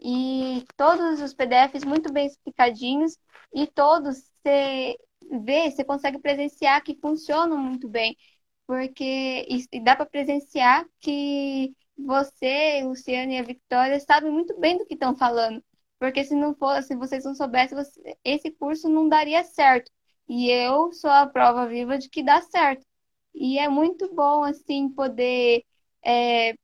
e 0.00 0.64
todos 0.76 1.20
os 1.20 1.34
PDFs 1.34 1.84
muito 1.84 2.12
bem 2.12 2.26
explicadinhos, 2.26 3.16
e 3.54 3.66
todos 3.66 4.30
você 4.44 4.96
vê, 5.44 5.70
você 5.70 5.84
consegue 5.84 6.18
presenciar 6.20 6.82
que 6.82 6.98
funcionam 7.00 7.58
muito 7.58 7.88
bem, 7.88 8.16
porque 8.66 9.46
e 9.72 9.80
dá 9.80 9.96
para 9.96 10.06
presenciar 10.06 10.86
que 11.00 11.74
você, 11.96 12.82
Luciana 12.84 13.32
e 13.32 13.38
a 13.38 13.42
Victoria 13.42 13.98
sabem 14.00 14.30
muito 14.30 14.58
bem 14.60 14.76
do 14.78 14.86
que 14.86 14.94
estão 14.94 15.16
falando. 15.16 15.62
Porque 15.98 16.24
se 16.24 16.34
não 16.34 16.54
fosse, 16.54 16.88
se 16.88 16.96
vocês 16.96 17.24
não 17.24 17.34
soubessem, 17.34 17.76
você, 17.76 18.16
esse 18.24 18.50
curso 18.52 18.88
não 18.88 19.08
daria 19.08 19.42
certo. 19.44 19.90
E 20.28 20.50
eu 20.50 20.92
sou 20.92 21.10
a 21.10 21.26
prova 21.26 21.66
viva 21.66 21.98
de 21.98 22.08
que 22.10 22.22
dá 22.22 22.40
certo. 22.42 22.84
E 23.34 23.58
é 23.58 23.68
muito 23.68 24.12
bom, 24.14 24.44
assim, 24.44 24.90
poder 24.90 25.62
é, 26.04 26.54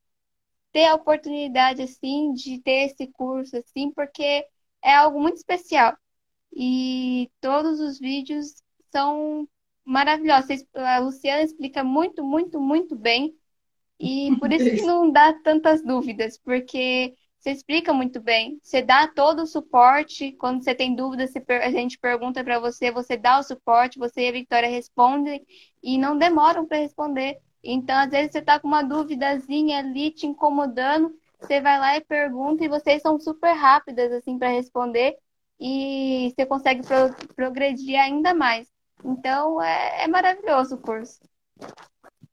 ter 0.72 0.86
a 0.86 0.94
oportunidade, 0.94 1.82
assim, 1.82 2.32
de 2.34 2.60
ter 2.60 2.86
esse 2.90 3.06
curso, 3.08 3.56
assim, 3.56 3.92
porque 3.92 4.46
é 4.82 4.94
algo 4.94 5.20
muito 5.20 5.36
especial. 5.36 5.96
E 6.54 7.30
todos 7.40 7.80
os 7.80 7.98
vídeos 7.98 8.54
são 8.92 9.48
maravilhosos. 9.84 10.64
A 10.74 10.98
Luciana 10.98 11.42
explica 11.42 11.84
muito, 11.84 12.24
muito, 12.24 12.60
muito 12.60 12.96
bem. 12.96 13.34
E 13.98 14.32
por 14.38 14.52
isso 14.52 14.70
que 14.72 14.82
não 14.82 15.10
dá 15.10 15.32
tantas 15.32 15.82
dúvidas, 15.82 16.38
porque 16.38 17.14
você 17.38 17.50
explica 17.50 17.92
muito 17.92 18.20
bem, 18.20 18.58
você 18.62 18.82
dá 18.82 19.06
todo 19.08 19.42
o 19.42 19.46
suporte. 19.46 20.32
Quando 20.32 20.62
você 20.62 20.74
tem 20.74 20.94
dúvidas, 20.94 21.32
a 21.62 21.70
gente 21.70 21.98
pergunta 21.98 22.42
para 22.44 22.58
você, 22.60 22.90
você 22.90 23.16
dá 23.16 23.38
o 23.38 23.42
suporte, 23.42 23.98
você 23.98 24.22
e 24.22 24.28
a 24.28 24.32
Vitória 24.32 24.68
respondem 24.68 25.44
e 25.82 25.98
não 25.98 26.16
demoram 26.18 26.66
para 26.66 26.78
responder. 26.78 27.38
Então, 27.62 27.96
às 27.96 28.10
vezes, 28.10 28.32
você 28.32 28.38
está 28.38 28.58
com 28.58 28.66
uma 28.68 28.82
duvidazinha 28.82 29.78
ali 29.78 30.10
te 30.10 30.26
incomodando, 30.26 31.14
você 31.40 31.60
vai 31.60 31.78
lá 31.78 31.96
e 31.96 32.00
pergunta, 32.00 32.64
e 32.64 32.68
vocês 32.68 33.02
são 33.02 33.18
super 33.20 33.52
rápidas 33.52 34.12
assim 34.12 34.38
para 34.38 34.48
responder, 34.48 35.16
e 35.60 36.32
você 36.34 36.44
consegue 36.44 36.82
pro 36.82 37.34
progredir 37.34 37.98
ainda 38.00 38.34
mais. 38.34 38.68
Então, 39.04 39.60
é, 39.62 40.04
é 40.04 40.08
maravilhoso 40.08 40.76
o 40.76 40.78
curso. 40.78 41.20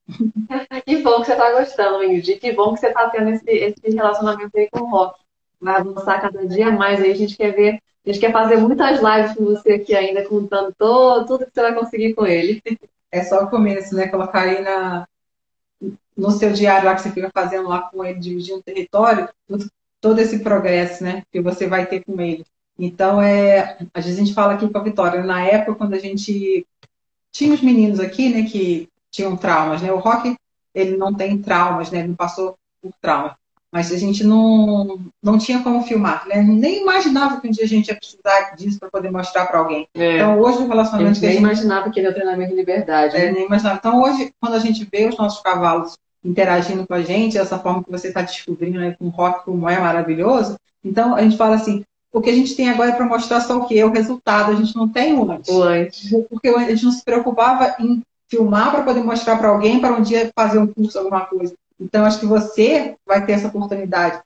que 0.85 0.97
bom 0.97 1.19
que 1.19 1.27
você 1.27 1.33
está 1.33 1.51
gostando, 1.51 2.03
Ingrid. 2.03 2.35
Que 2.39 2.51
bom 2.51 2.73
que 2.73 2.79
você 2.79 2.87
está 2.87 3.09
tendo 3.09 3.29
esse, 3.29 3.49
esse 3.49 3.95
relacionamento 3.95 4.57
aí 4.57 4.69
com 4.71 4.81
o 4.81 4.89
Rock. 4.89 5.19
Vai 5.59 5.75
avançar 5.75 6.21
cada 6.21 6.47
dia 6.47 6.71
mais 6.71 7.01
aí. 7.01 7.11
A 7.11 7.15
gente 7.15 7.37
quer 7.37 7.51
ver, 7.51 7.79
a 8.05 8.11
gente 8.11 8.19
quer 8.19 8.31
fazer 8.31 8.57
muitas 8.57 8.99
lives 9.01 9.35
com 9.35 9.45
você 9.45 9.73
aqui 9.73 9.95
ainda, 9.95 10.27
contando 10.27 10.73
todo, 10.77 11.25
tudo 11.25 11.45
que 11.45 11.51
você 11.53 11.61
vai 11.61 11.75
conseguir 11.75 12.13
com 12.13 12.25
ele. 12.25 12.61
É 13.11 13.23
só 13.23 13.43
o 13.43 13.49
começo, 13.49 13.95
né? 13.95 14.07
Colocar 14.07 14.41
aí 14.41 14.61
na, 14.61 15.07
no 16.19 16.31
seu 16.31 16.51
diário 16.51 16.85
lá 16.85 16.95
que 16.95 17.01
você 17.01 17.11
fica 17.11 17.31
fazendo 17.33 17.67
lá 17.67 17.81
com 17.81 18.03
ele, 18.03 18.19
dividindo 18.19 18.59
o 18.59 18.63
território, 18.63 19.29
todo 20.01 20.19
esse 20.19 20.39
progresso, 20.39 21.03
né? 21.03 21.23
Que 21.31 21.41
você 21.41 21.67
vai 21.67 21.85
ter 21.85 22.03
com 22.03 22.19
ele. 22.19 22.45
Então, 22.77 23.21
é, 23.21 23.77
às 23.93 24.05
vezes 24.05 24.19
a 24.19 24.23
gente 24.23 24.33
fala 24.33 24.53
aqui 24.53 24.67
com 24.67 24.77
a 24.77 24.83
Vitória, 24.83 25.23
na 25.23 25.43
época, 25.43 25.75
quando 25.75 25.93
a 25.93 25.99
gente 25.99 26.65
tinha 27.31 27.53
os 27.53 27.61
meninos 27.61 27.99
aqui, 27.99 28.29
né, 28.29 28.43
que 28.43 28.87
tinham 29.11 29.35
traumas, 29.35 29.81
né? 29.81 29.91
O 29.91 29.99
rock, 29.99 30.35
ele 30.73 30.95
não 30.95 31.13
tem 31.13 31.37
traumas, 31.37 31.91
né? 31.91 31.99
Ele 31.99 32.09
não 32.09 32.15
passou 32.15 32.55
por 32.81 32.93
trauma. 33.01 33.37
Mas 33.71 33.91
a 33.91 33.97
gente 33.97 34.23
não, 34.23 34.99
não 35.21 35.37
tinha 35.37 35.61
como 35.61 35.83
filmar, 35.83 36.27
né? 36.27 36.41
Nem 36.41 36.81
imaginava 36.81 37.39
que 37.39 37.47
um 37.47 37.51
dia 37.51 37.65
a 37.65 37.67
gente 37.67 37.89
ia 37.89 37.95
precisar 37.95 38.55
disso 38.55 38.79
para 38.79 38.89
poder 38.89 39.11
mostrar 39.11 39.45
para 39.45 39.59
alguém. 39.59 39.87
É. 39.93 40.15
Então, 40.15 40.39
hoje 40.39 40.57
o 40.59 40.67
relacionamento. 40.67 41.11
A 41.11 41.13
gente 41.13 41.21
nem 41.21 41.31
gente... 41.33 41.43
imaginava 41.43 41.91
que 41.91 41.99
ele 41.99 42.07
é 42.07 42.09
o 42.09 42.13
treinamento 42.13 42.49
de 42.49 42.55
liberdade. 42.55 43.15
É, 43.15 43.31
nem 43.31 43.45
imaginava. 43.45 43.77
Então, 43.77 44.01
hoje, 44.01 44.33
quando 44.39 44.55
a 44.55 44.59
gente 44.59 44.87
vê 44.91 45.07
os 45.07 45.17
nossos 45.17 45.41
cavalos 45.41 45.97
interagindo 46.23 46.85
com 46.85 46.93
a 46.93 47.01
gente, 47.01 47.37
essa 47.37 47.59
forma 47.59 47.83
que 47.83 47.91
você 47.91 48.09
está 48.09 48.21
descobrindo 48.21 48.79
né, 48.79 48.95
com 48.97 49.05
o 49.05 49.09
rock, 49.09 49.45
como 49.45 49.69
é 49.69 49.79
maravilhoso, 49.79 50.57
então 50.83 51.15
a 51.15 51.21
gente 51.21 51.37
fala 51.37 51.55
assim: 51.55 51.83
o 52.11 52.21
que 52.21 52.29
a 52.29 52.33
gente 52.33 52.55
tem 52.55 52.69
agora 52.69 52.91
é 52.91 52.95
para 52.95 53.05
mostrar 53.05 53.41
só 53.41 53.57
o 53.57 53.67
que? 53.67 53.83
O 53.83 53.91
resultado, 53.91 54.51
a 54.51 54.55
gente 54.55 54.75
não 54.75 54.87
tem 54.87 55.13
o 55.13 55.29
antes. 55.29 55.53
O 55.53 55.63
antes. 55.63 56.09
Porque 56.29 56.49
a 56.49 56.69
gente 56.69 56.85
não 56.85 56.91
se 56.91 57.03
preocupava 57.03 57.75
em 57.79 58.01
filmar 58.27 58.71
para 58.71 58.83
poder 58.83 59.03
mostrar 59.03 59.37
para 59.37 59.49
alguém 59.49 59.79
para 59.79 59.93
um 59.93 60.01
dia 60.01 60.31
fazer 60.35 60.59
um 60.59 60.67
curso, 60.67 60.97
alguma 60.97 61.25
coisa. 61.25 61.53
Então, 61.79 62.05
acho 62.05 62.19
que 62.19 62.25
você 62.25 62.95
vai 63.05 63.25
ter 63.25 63.33
essa 63.33 63.47
oportunidade. 63.47 64.21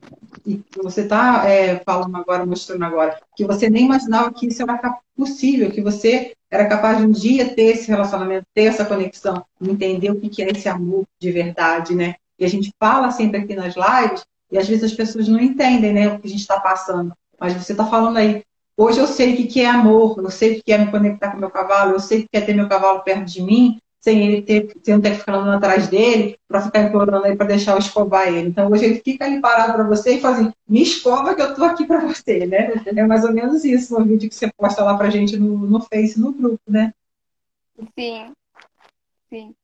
E 0.46 0.62
você 0.76 1.02
está 1.02 1.48
é, 1.48 1.80
falando 1.86 2.18
agora, 2.18 2.46
mostrando 2.46 2.84
agora, 2.84 3.20
que 3.36 3.46
você 3.46 3.70
nem 3.70 3.86
imaginava 3.86 4.34
que 4.34 4.48
isso 4.48 4.64
era 4.64 4.98
possível, 5.16 5.72
que 5.72 5.82
você 5.82 6.34
era 6.50 6.68
capaz 6.68 6.98
de 6.98 7.06
um 7.06 7.12
dia 7.12 7.54
ter 7.54 7.74
esse 7.74 7.88
relacionamento, 7.88 8.46
ter 8.54 8.64
essa 8.64 8.86
conexão, 8.86 9.46
entender 9.62 10.12
o 10.12 10.20
que 10.20 10.42
é 10.42 10.50
esse 10.50 10.68
amor 10.68 11.06
de 11.20 11.32
verdade, 11.32 11.96
né? 11.96 12.16
E 12.40 12.46
a 12.46 12.50
gente 12.50 12.72
fala 12.80 13.12
sempre 13.12 13.40
aqui 13.40 13.56
nas 13.56 13.76
lives, 13.76 14.26
e 14.52 14.58
às 14.58 14.68
vezes 14.68 14.84
as 14.84 14.94
pessoas 14.94 15.28
não 15.28 15.40
entendem 15.40 15.94
né, 15.94 16.08
o 16.08 16.20
que 16.20 16.28
a 16.28 16.30
gente 16.30 16.42
está 16.42 16.60
passando. 16.60 17.14
Mas 17.40 17.54
você 17.54 17.74
está 17.74 17.86
falando 17.86 18.18
aí, 18.18 18.44
hoje 18.78 19.00
eu 19.00 19.08
sei 19.08 19.34
o 19.34 19.48
que 19.48 19.62
é 19.62 19.70
amor, 19.70 20.20
eu 20.20 20.30
sei 20.30 20.58
o 20.58 20.64
que 20.64 20.72
é 20.72 20.78
me 20.78 20.92
conectar 20.92 21.32
com 21.32 21.38
meu 21.38 21.50
cavalo, 21.50 21.94
eu 21.94 22.00
sei 22.00 22.20
o 22.20 22.22
que 22.22 22.38
é 22.38 22.42
ter 22.42 22.54
meu 22.54 22.68
cavalo 22.68 23.02
perto 23.02 23.26
de 23.26 23.42
mim, 23.42 23.80
sem 24.04 24.28
ele 24.28 24.42
ter, 24.42 24.76
sem 24.84 25.00
ter 25.00 25.12
que 25.12 25.20
ficar 25.20 25.36
andando 25.36 25.56
atrás 25.56 25.88
dele, 25.88 26.38
para 26.46 26.60
ficar 26.60 26.82
implorando 26.84 27.26
ele 27.26 27.38
para 27.38 27.48
deixar 27.48 27.72
eu 27.72 27.78
escovar 27.78 28.28
ele. 28.28 28.50
Então 28.50 28.70
hoje 28.70 28.84
ele 28.84 29.02
fica 29.02 29.24
ali 29.24 29.40
parado 29.40 29.72
para 29.72 29.84
você 29.86 30.16
e 30.16 30.20
fala 30.20 30.36
assim, 30.36 30.54
me 30.68 30.82
escova 30.82 31.34
que 31.34 31.42
eu 31.42 31.52
estou 31.52 31.64
aqui 31.64 31.86
para 31.86 32.02
você, 32.02 32.46
né? 32.46 32.74
É 32.86 33.08
mais 33.08 33.24
ou 33.24 33.32
menos 33.32 33.64
isso 33.64 33.98
no 33.98 34.04
vídeo 34.04 34.28
que 34.28 34.36
você 34.36 34.52
posta 34.58 34.84
lá 34.84 34.98
para 34.98 35.10
gente 35.10 35.38
no, 35.38 35.58
no 35.58 35.80
Face, 35.80 36.20
no 36.20 36.34
grupo, 36.34 36.60
né? 36.68 36.94
Sim, 37.98 38.34
sim. 39.30 39.56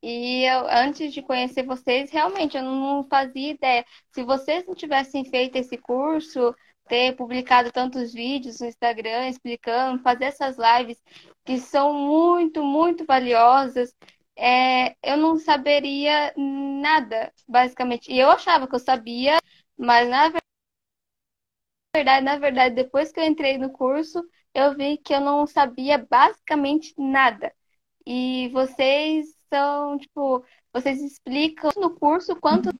E 0.00 0.44
eu, 0.44 0.68
antes 0.68 1.12
de 1.12 1.20
conhecer 1.20 1.64
vocês, 1.64 2.12
realmente 2.12 2.56
eu 2.56 2.62
não 2.62 3.04
fazia 3.10 3.50
ideia. 3.50 3.84
Se 4.12 4.22
vocês 4.22 4.64
não 4.68 4.74
tivessem 4.76 5.24
feito 5.24 5.56
esse 5.56 5.76
curso, 5.76 6.54
ter 6.86 7.16
publicado 7.16 7.72
tantos 7.72 8.12
vídeos 8.12 8.60
no 8.60 8.66
Instagram 8.66 9.28
explicando, 9.28 10.02
fazer 10.02 10.26
essas 10.26 10.56
lives, 10.56 11.02
que 11.50 11.58
são 11.58 11.92
muito, 11.92 12.62
muito 12.62 13.04
valiosas, 13.04 13.92
é, 14.36 14.94
eu 15.02 15.16
não 15.16 15.36
saberia 15.36 16.32
nada, 16.36 17.32
basicamente. 17.48 18.08
E 18.08 18.20
eu 18.20 18.30
achava 18.30 18.68
que 18.68 18.74
eu 18.76 18.78
sabia, 18.78 19.36
mas 19.76 20.08
na 20.08 20.30
verdade, 21.92 22.24
na 22.24 22.38
verdade, 22.38 22.76
depois 22.76 23.10
que 23.10 23.18
eu 23.18 23.24
entrei 23.24 23.58
no 23.58 23.72
curso, 23.72 24.22
eu 24.54 24.76
vi 24.76 24.96
que 24.98 25.12
eu 25.12 25.20
não 25.20 25.44
sabia 25.44 25.98
basicamente 25.98 26.94
nada. 26.96 27.52
E 28.06 28.48
vocês 28.50 29.34
são, 29.52 29.98
tipo, 29.98 30.44
vocês 30.72 31.02
explicam 31.02 31.72
no 31.76 31.98
curso 31.98 32.36
quanto 32.36 32.70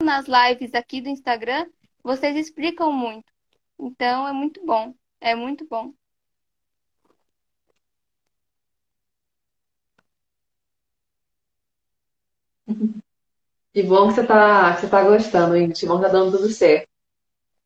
nas 0.00 0.26
lives 0.28 0.72
aqui 0.72 1.00
do 1.00 1.08
Instagram, 1.08 1.68
vocês 2.00 2.36
explicam 2.36 2.92
muito. 2.92 3.32
Então 3.76 4.28
é 4.28 4.32
muito 4.32 4.64
bom, 4.64 4.94
é 5.20 5.34
muito 5.34 5.66
bom. 5.66 5.92
Que 13.72 13.82
bom 13.82 14.08
que 14.08 14.14
você 14.14 14.20
está 14.20 14.74
que 14.74 14.80
você 14.82 14.86
tá 14.88 15.02
gostando, 15.02 15.56
Ingrid. 15.56 15.80
Que 15.80 15.86
bom 15.86 15.96
que 15.96 16.06
tá 16.06 16.12
dando 16.12 16.36
tudo 16.36 16.48
certo. 16.50 16.88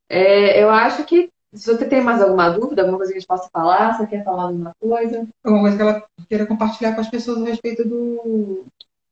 É, 0.09 0.63
eu 0.63 0.71
acho 0.71 1.05
que 1.05 1.31
se 1.53 1.67
você 1.67 1.85
tem 1.87 2.03
mais 2.03 2.21
alguma 2.23 2.51
dúvida, 2.51 2.83
alguma 2.83 2.99
coisa 2.99 3.13
que 3.13 3.19
a 3.19 3.21
gente 3.21 3.29
possa 3.29 3.49
falar, 3.51 3.97
você 3.97 4.07
quer 4.07 4.25
falar 4.25 4.45
alguma 4.45 4.73
coisa? 4.81 5.27
Alguma 5.43 5.63
coisa 5.63 5.77
que 5.77 5.83
ela 5.83 6.05
queira 6.29 6.47
compartilhar 6.47 6.95
com 6.95 7.01
as 7.01 7.11
pessoas 7.11 7.43
a 7.43 7.47
respeito 7.47 7.87
do, 7.87 8.65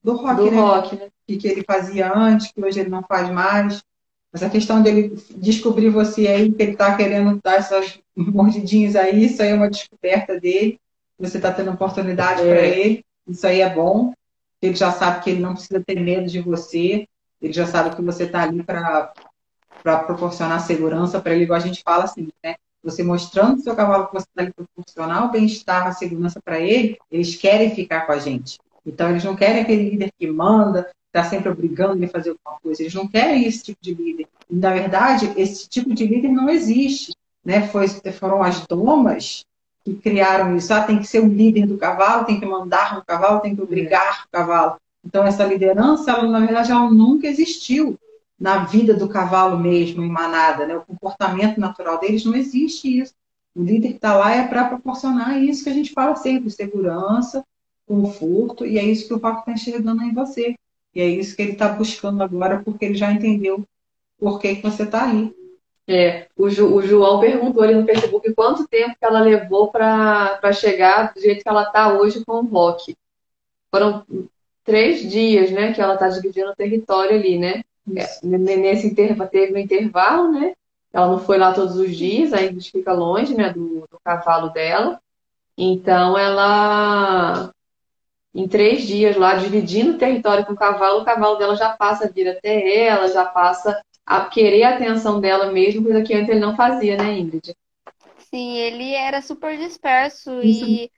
do 0.02 0.14
rock, 0.14 0.36
do 0.36 0.50
né? 0.50 0.56
rock, 0.56 0.96
né? 0.96 1.08
E 1.26 1.36
que 1.36 1.48
ele 1.48 1.64
fazia 1.64 2.12
antes, 2.14 2.52
que 2.52 2.62
hoje 2.62 2.80
ele 2.80 2.90
não 2.90 3.02
faz 3.02 3.30
mais. 3.30 3.82
Essa 4.32 4.50
questão 4.50 4.82
dele 4.82 5.16
descobrir 5.36 5.88
você 5.88 6.28
aí, 6.28 6.52
que 6.52 6.62
ele 6.62 6.72
está 6.72 6.94
querendo 6.94 7.40
dar 7.42 7.54
essas 7.54 7.98
mordidinhas 8.14 8.94
aí, 8.94 9.24
isso 9.24 9.42
aí 9.42 9.48
é 9.48 9.54
uma 9.54 9.70
descoberta 9.70 10.38
dele. 10.38 10.78
Você 11.18 11.38
está 11.38 11.50
tendo 11.50 11.70
oportunidade 11.70 12.42
é. 12.42 12.54
para 12.54 12.66
ele, 12.66 13.04
isso 13.26 13.46
aí 13.46 13.62
é 13.62 13.70
bom. 13.70 14.12
Ele 14.66 14.76
já 14.76 14.90
sabe 14.92 15.22
que 15.22 15.30
ele 15.30 15.40
não 15.40 15.54
precisa 15.54 15.82
ter 15.84 16.00
medo 16.00 16.28
de 16.28 16.40
você, 16.40 17.06
ele 17.40 17.52
já 17.52 17.66
sabe 17.66 17.94
que 17.94 18.02
você 18.02 18.24
está 18.24 18.42
ali 18.42 18.62
para 18.62 19.12
proporcionar 20.06 20.60
segurança 20.60 21.20
para 21.20 21.34
ele, 21.34 21.44
igual 21.44 21.58
a 21.58 21.62
gente 21.62 21.82
fala 21.82 22.04
assim, 22.04 22.28
né? 22.42 22.56
Você 22.82 23.02
mostrando 23.02 23.60
seu 23.60 23.74
cavalo 23.74 24.06
que 24.06 24.14
você 24.14 24.26
está 24.28 24.42
ali 24.42 24.52
para 24.52 24.64
proporcionar 24.64 25.26
o 25.26 25.30
bem-estar, 25.30 25.86
a 25.86 25.92
segurança 25.92 26.40
para 26.40 26.60
ele, 26.60 26.96
eles 27.10 27.34
querem 27.34 27.74
ficar 27.74 28.02
com 28.02 28.12
a 28.12 28.18
gente. 28.18 28.58
Então, 28.84 29.10
eles 29.10 29.24
não 29.24 29.34
querem 29.34 29.62
aquele 29.62 29.90
líder 29.90 30.12
que 30.16 30.26
manda, 30.28 30.88
está 31.06 31.24
sempre 31.28 31.48
obrigando 31.48 31.96
ele 31.96 32.06
a 32.06 32.08
fazer 32.08 32.30
alguma 32.30 32.60
coisa. 32.60 32.82
Eles 32.82 32.94
não 32.94 33.08
querem 33.08 33.44
esse 33.44 33.64
tipo 33.64 33.78
de 33.82 33.92
líder. 33.92 34.28
Na 34.48 34.72
verdade, 34.72 35.32
esse 35.36 35.68
tipo 35.68 35.92
de 35.92 36.06
líder 36.06 36.28
não 36.28 36.48
existe. 36.48 37.12
Né? 37.44 37.66
Foi, 37.68 37.88
foram 37.88 38.42
as 38.42 38.64
domas 38.66 39.44
que 39.86 39.94
criaram 39.94 40.56
isso. 40.56 40.74
Ah, 40.74 40.82
tem 40.82 40.98
que 40.98 41.06
ser 41.06 41.20
o 41.20 41.28
líder 41.28 41.64
do 41.64 41.78
cavalo, 41.78 42.24
tem 42.24 42.40
que 42.40 42.44
mandar 42.44 42.96
no 42.96 43.04
cavalo, 43.04 43.38
tem 43.38 43.54
que 43.54 43.62
obrigar 43.62 44.24
o 44.26 44.28
cavalo. 44.32 44.76
Então, 45.04 45.22
essa 45.22 45.44
liderança, 45.44 46.10
ela, 46.10 46.28
na 46.28 46.40
verdade, 46.40 46.72
ela 46.72 46.90
nunca 46.90 47.28
existiu 47.28 47.96
na 48.38 48.64
vida 48.64 48.94
do 48.94 49.08
cavalo 49.08 49.56
mesmo, 49.56 50.02
em 50.02 50.08
manada. 50.08 50.66
Né? 50.66 50.76
O 50.76 50.80
comportamento 50.80 51.60
natural 51.60 52.00
deles 52.00 52.24
não 52.24 52.34
existe 52.34 52.98
isso. 52.98 53.14
O 53.54 53.62
líder 53.62 53.90
que 53.90 53.94
está 53.94 54.16
lá 54.16 54.34
é 54.34 54.48
para 54.48 54.64
proporcionar 54.64 55.40
isso 55.40 55.62
que 55.62 55.70
a 55.70 55.74
gente 55.74 55.92
fala 55.92 56.16
sempre: 56.16 56.50
segurança, 56.50 57.44
conforto, 57.86 58.66
e 58.66 58.80
é 58.80 58.84
isso 58.84 59.06
que 59.06 59.14
o 59.14 59.20
Paco 59.20 59.38
está 59.40 59.52
enxergando 59.52 60.02
em 60.02 60.12
você. 60.12 60.56
E 60.92 61.00
é 61.00 61.06
isso 61.06 61.36
que 61.36 61.42
ele 61.42 61.52
está 61.52 61.68
buscando 61.68 62.24
agora, 62.24 62.60
porque 62.64 62.86
ele 62.86 62.96
já 62.96 63.12
entendeu 63.12 63.64
por 64.18 64.40
que, 64.40 64.56
que 64.56 64.62
você 64.62 64.82
está 64.82 65.04
ali. 65.04 65.32
É, 65.88 66.26
o, 66.36 66.50
Ju, 66.50 66.74
o, 66.74 66.82
João 66.82 67.20
perguntou 67.20 67.62
ali 67.62 67.74
no 67.74 67.86
Facebook 67.86 68.32
quanto 68.34 68.66
tempo 68.66 68.96
que 68.98 69.04
ela 69.04 69.20
levou 69.20 69.68
para 69.68 70.52
chegar 70.52 71.14
do 71.14 71.20
jeito 71.20 71.42
que 71.42 71.48
ela 71.48 71.62
está 71.62 71.92
hoje 71.92 72.24
com 72.24 72.40
o 72.40 72.46
rock. 72.46 72.96
Foram 73.70 74.04
três 74.64 75.08
dias, 75.08 75.50
né, 75.52 75.72
que 75.72 75.80
ela 75.80 75.94
está 75.94 76.08
dividindo 76.08 76.50
o 76.50 76.56
território 76.56 77.16
ali, 77.16 77.38
né? 77.38 77.62
É, 77.96 78.26
nesse 78.26 78.88
intervalo, 78.88 79.30
teve 79.30 79.54
um 79.54 79.58
intervalo, 79.58 80.32
né? 80.32 80.54
Ela 80.92 81.06
não 81.08 81.20
foi 81.20 81.38
lá 81.38 81.52
todos 81.52 81.76
os 81.76 81.96
dias, 81.96 82.32
ainda 82.32 82.60
fica 82.60 82.92
longe, 82.92 83.34
né, 83.34 83.52
do, 83.52 83.86
do 83.88 84.00
cavalo 84.02 84.48
dela. 84.48 85.00
Então 85.56 86.18
ela 86.18 87.52
em 88.34 88.46
três 88.46 88.82
dias 88.82 89.16
lá, 89.16 89.34
dividindo 89.36 89.92
o 89.92 89.98
território 89.98 90.44
com 90.44 90.52
o 90.52 90.56
cavalo, 90.56 91.00
o 91.00 91.04
cavalo 91.04 91.36
dela 91.36 91.56
já 91.56 91.70
passa 91.70 92.04
a 92.04 92.10
vir 92.10 92.28
até 92.28 92.84
ela, 92.86 93.08
já 93.08 93.24
passa 93.24 93.80
a 94.06 94.26
querer 94.26 94.62
a 94.62 94.76
atenção 94.76 95.20
dela 95.20 95.52
mesmo, 95.52 95.82
coisa 95.82 96.02
que 96.02 96.14
antes 96.14 96.30
ele 96.30 96.40
não 96.40 96.56
fazia, 96.56 96.96
né, 96.96 97.18
Ingrid? 97.18 97.54
Sim, 98.30 98.56
ele 98.56 98.92
era 98.92 99.22
super 99.22 99.56
disperso 99.56 100.42
e, 100.42 100.90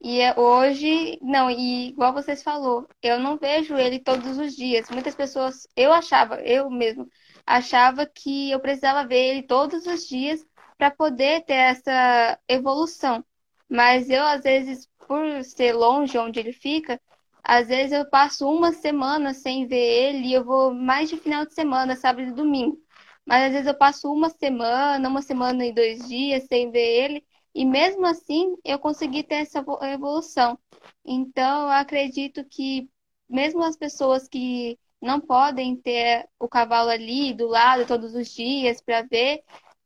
e 0.00 0.20
é 0.20 0.38
hoje, 0.38 1.18
não, 1.22 1.50
e 1.50 1.88
igual 1.88 2.12
vocês 2.12 2.42
falou, 2.42 2.86
eu 3.02 3.18
não 3.18 3.36
vejo 3.36 3.76
ele 3.76 3.98
todos 3.98 4.38
os 4.38 4.54
dias. 4.54 4.88
Muitas 4.90 5.14
pessoas, 5.14 5.66
eu 5.76 5.92
achava, 5.92 6.40
eu 6.42 6.70
mesmo, 6.70 7.08
achava 7.46 8.06
que 8.06 8.50
eu 8.50 8.60
precisava 8.60 9.06
ver 9.06 9.16
ele 9.36 9.42
todos 9.42 9.86
os 9.86 10.06
dias 10.06 10.44
para 10.78 10.90
poder 10.90 11.44
ter 11.44 11.54
essa 11.54 12.38
evolução. 12.48 13.24
Mas 13.68 14.08
eu, 14.10 14.22
às 14.24 14.42
vezes, 14.42 14.88
por 15.06 15.42
ser 15.42 15.72
longe 15.72 16.16
onde 16.18 16.38
ele 16.38 16.52
fica, 16.52 17.00
às 17.46 17.68
vezes 17.68 17.92
eu 17.92 18.04
passo 18.10 18.48
uma 18.48 18.72
semana 18.72 19.32
sem 19.32 19.66
ver 19.68 19.76
ele 19.76 20.28
e 20.28 20.32
eu 20.34 20.44
vou 20.44 20.74
mais 20.74 21.08
de 21.08 21.16
final 21.16 21.46
de 21.46 21.54
semana, 21.54 21.94
sábado 21.94 22.28
e 22.28 22.32
domingo. 22.32 22.76
Mas 23.24 23.44
às 23.44 23.52
vezes 23.52 23.66
eu 23.68 23.78
passo 23.78 24.12
uma 24.12 24.28
semana, 24.30 25.08
uma 25.08 25.22
semana 25.22 25.64
e 25.64 25.72
dois 25.72 26.08
dias 26.08 26.44
sem 26.48 26.70
ver 26.72 27.04
ele, 27.04 27.24
e 27.54 27.64
mesmo 27.64 28.04
assim 28.04 28.56
eu 28.64 28.78
consegui 28.80 29.22
ter 29.22 29.36
essa 29.36 29.64
evolução. 29.92 30.58
Então 31.04 31.62
eu 31.62 31.70
acredito 31.70 32.44
que 32.44 32.88
mesmo 33.28 33.62
as 33.62 33.76
pessoas 33.76 34.28
que 34.28 34.76
não 35.00 35.20
podem 35.20 35.76
ter 35.76 36.28
o 36.40 36.48
cavalo 36.48 36.90
ali 36.90 37.32
do 37.32 37.46
lado 37.46 37.86
todos 37.86 38.14
os 38.14 38.28
dias 38.28 38.80
para 38.80 39.02
ver, 39.02 39.42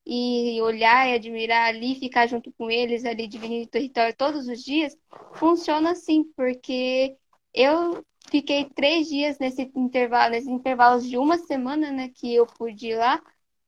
e 0.07 0.61
olhar 0.63 1.09
e 1.09 1.15
admirar 1.15 1.69
ali, 1.69 1.95
ficar 1.95 2.27
junto 2.27 2.51
com 2.53 2.71
eles 2.71 3.05
ali, 3.05 3.29
dividindo 3.29 3.65
o 3.65 3.71
território 3.71 4.17
todos 4.17 4.49
os 4.49 4.63
dias, 4.65 4.97
funciona 5.35 5.93
assim, 5.93 6.25
porque 6.35 7.17
eu 7.55 8.05
fiquei 8.31 8.65
três 8.71 9.09
dias 9.09 9.39
nesse 9.39 9.71
intervalo, 9.75 10.31
nesses 10.33 10.49
intervalos 10.49 11.09
de 11.09 11.17
uma 11.19 11.39
semana, 11.39 11.91
né, 11.91 12.09
que 12.09 12.35
eu 12.35 12.47
pude 12.47 12.89
ir 12.89 12.97
lá, 12.97 13.23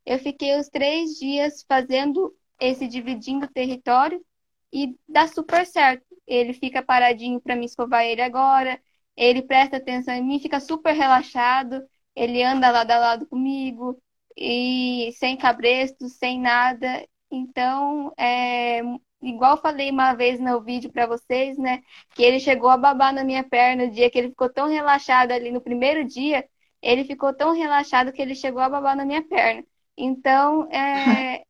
eu 0.06 0.18
fiquei 0.18 0.58
os 0.58 0.68
três 0.68 1.18
dias 1.18 1.64
fazendo 1.68 2.34
esse 2.60 2.86
dividindo 2.88 3.48
território 3.48 4.24
e 4.72 4.96
dá 5.08 5.26
super 5.26 5.66
certo. 5.66 6.04
Ele 6.26 6.52
fica 6.52 6.82
paradinho 6.82 7.40
para 7.40 7.56
me 7.56 7.66
escovar 7.66 8.04
ele 8.04 8.22
agora, 8.22 8.80
ele 9.16 9.42
presta 9.42 9.76
atenção 9.76 10.14
em 10.14 10.24
mim, 10.24 10.40
fica 10.40 10.60
super 10.60 10.92
relaxado, 10.92 11.82
ele 12.14 12.42
anda 12.42 12.70
lado 12.70 12.90
a 12.90 12.98
lado 12.98 13.26
comigo, 13.26 14.00
e 14.36 15.12
sem 15.18 15.36
cabresto, 15.36 16.08
sem 16.08 16.40
nada. 16.40 17.06
Então, 17.30 18.12
é, 18.16 18.82
igual 19.22 19.56
falei 19.56 19.90
uma 19.90 20.14
vez 20.14 20.40
no 20.40 20.60
vídeo 20.60 20.90
para 20.92 21.06
vocês, 21.06 21.58
né, 21.58 21.82
que 22.14 22.22
ele 22.22 22.40
chegou 22.40 22.70
a 22.70 22.76
babar 22.76 23.12
na 23.12 23.24
minha 23.24 23.44
perna 23.44 23.84
o 23.84 23.90
dia 23.90 24.10
que 24.10 24.18
ele 24.18 24.30
ficou 24.30 24.48
tão 24.50 24.68
relaxado 24.68 25.32
ali 25.32 25.50
no 25.50 25.60
primeiro 25.60 26.04
dia, 26.04 26.48
ele 26.80 27.04
ficou 27.04 27.32
tão 27.34 27.52
relaxado 27.54 28.12
que 28.12 28.20
ele 28.22 28.34
chegou 28.34 28.60
a 28.62 28.68
babar 28.68 28.96
na 28.96 29.04
minha 29.04 29.22
perna. 29.22 29.64
Então, 29.96 30.68
é, 30.72 31.44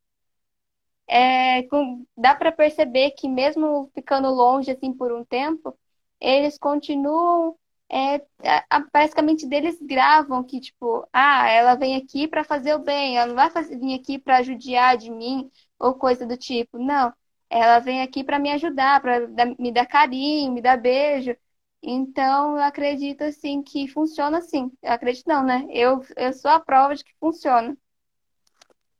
é, 1.08 1.62
com, 1.64 2.04
dá 2.16 2.34
para 2.34 2.52
perceber 2.52 3.12
que 3.12 3.28
mesmo 3.28 3.90
ficando 3.94 4.30
longe 4.30 4.70
assim 4.70 4.92
por 4.92 5.12
um 5.12 5.24
tempo, 5.24 5.76
eles 6.20 6.58
continuam 6.58 7.56
é, 7.92 8.24
a, 8.70 8.80
basicamente 8.92 9.46
deles 9.46 9.78
gravam 9.82 10.42
que, 10.42 10.58
tipo, 10.60 11.06
ah, 11.12 11.48
ela 11.48 11.74
vem 11.74 11.94
aqui 11.96 12.26
para 12.26 12.42
fazer 12.42 12.74
o 12.74 12.78
bem, 12.78 13.18
ela 13.18 13.26
não 13.26 13.34
vai 13.34 13.50
fazer, 13.50 13.78
vir 13.78 13.94
aqui 13.94 14.18
para 14.18 14.42
judiar 14.42 14.96
de 14.96 15.10
mim 15.10 15.50
ou 15.78 15.94
coisa 15.94 16.26
do 16.26 16.36
tipo. 16.36 16.78
Não, 16.78 17.12
ela 17.52 17.78
vem 17.78 18.02
aqui 18.02 18.24
para 18.24 18.38
me 18.38 18.50
ajudar, 18.52 19.00
para 19.00 19.28
me 19.58 19.70
dar 19.70 19.86
carinho, 19.86 20.52
me 20.52 20.62
dar 20.62 20.78
beijo. 20.78 21.36
Então, 21.82 22.56
eu 22.56 22.62
acredito, 22.62 23.22
assim, 23.22 23.62
que 23.62 23.88
funciona 23.88 24.38
assim. 24.38 24.70
Eu 24.82 24.92
acredito 24.92 25.26
não, 25.26 25.44
né? 25.44 25.66
Eu, 25.70 26.02
eu 26.16 26.32
sou 26.32 26.50
a 26.50 26.60
prova 26.60 26.94
de 26.94 27.04
que 27.04 27.12
funciona. 27.20 27.76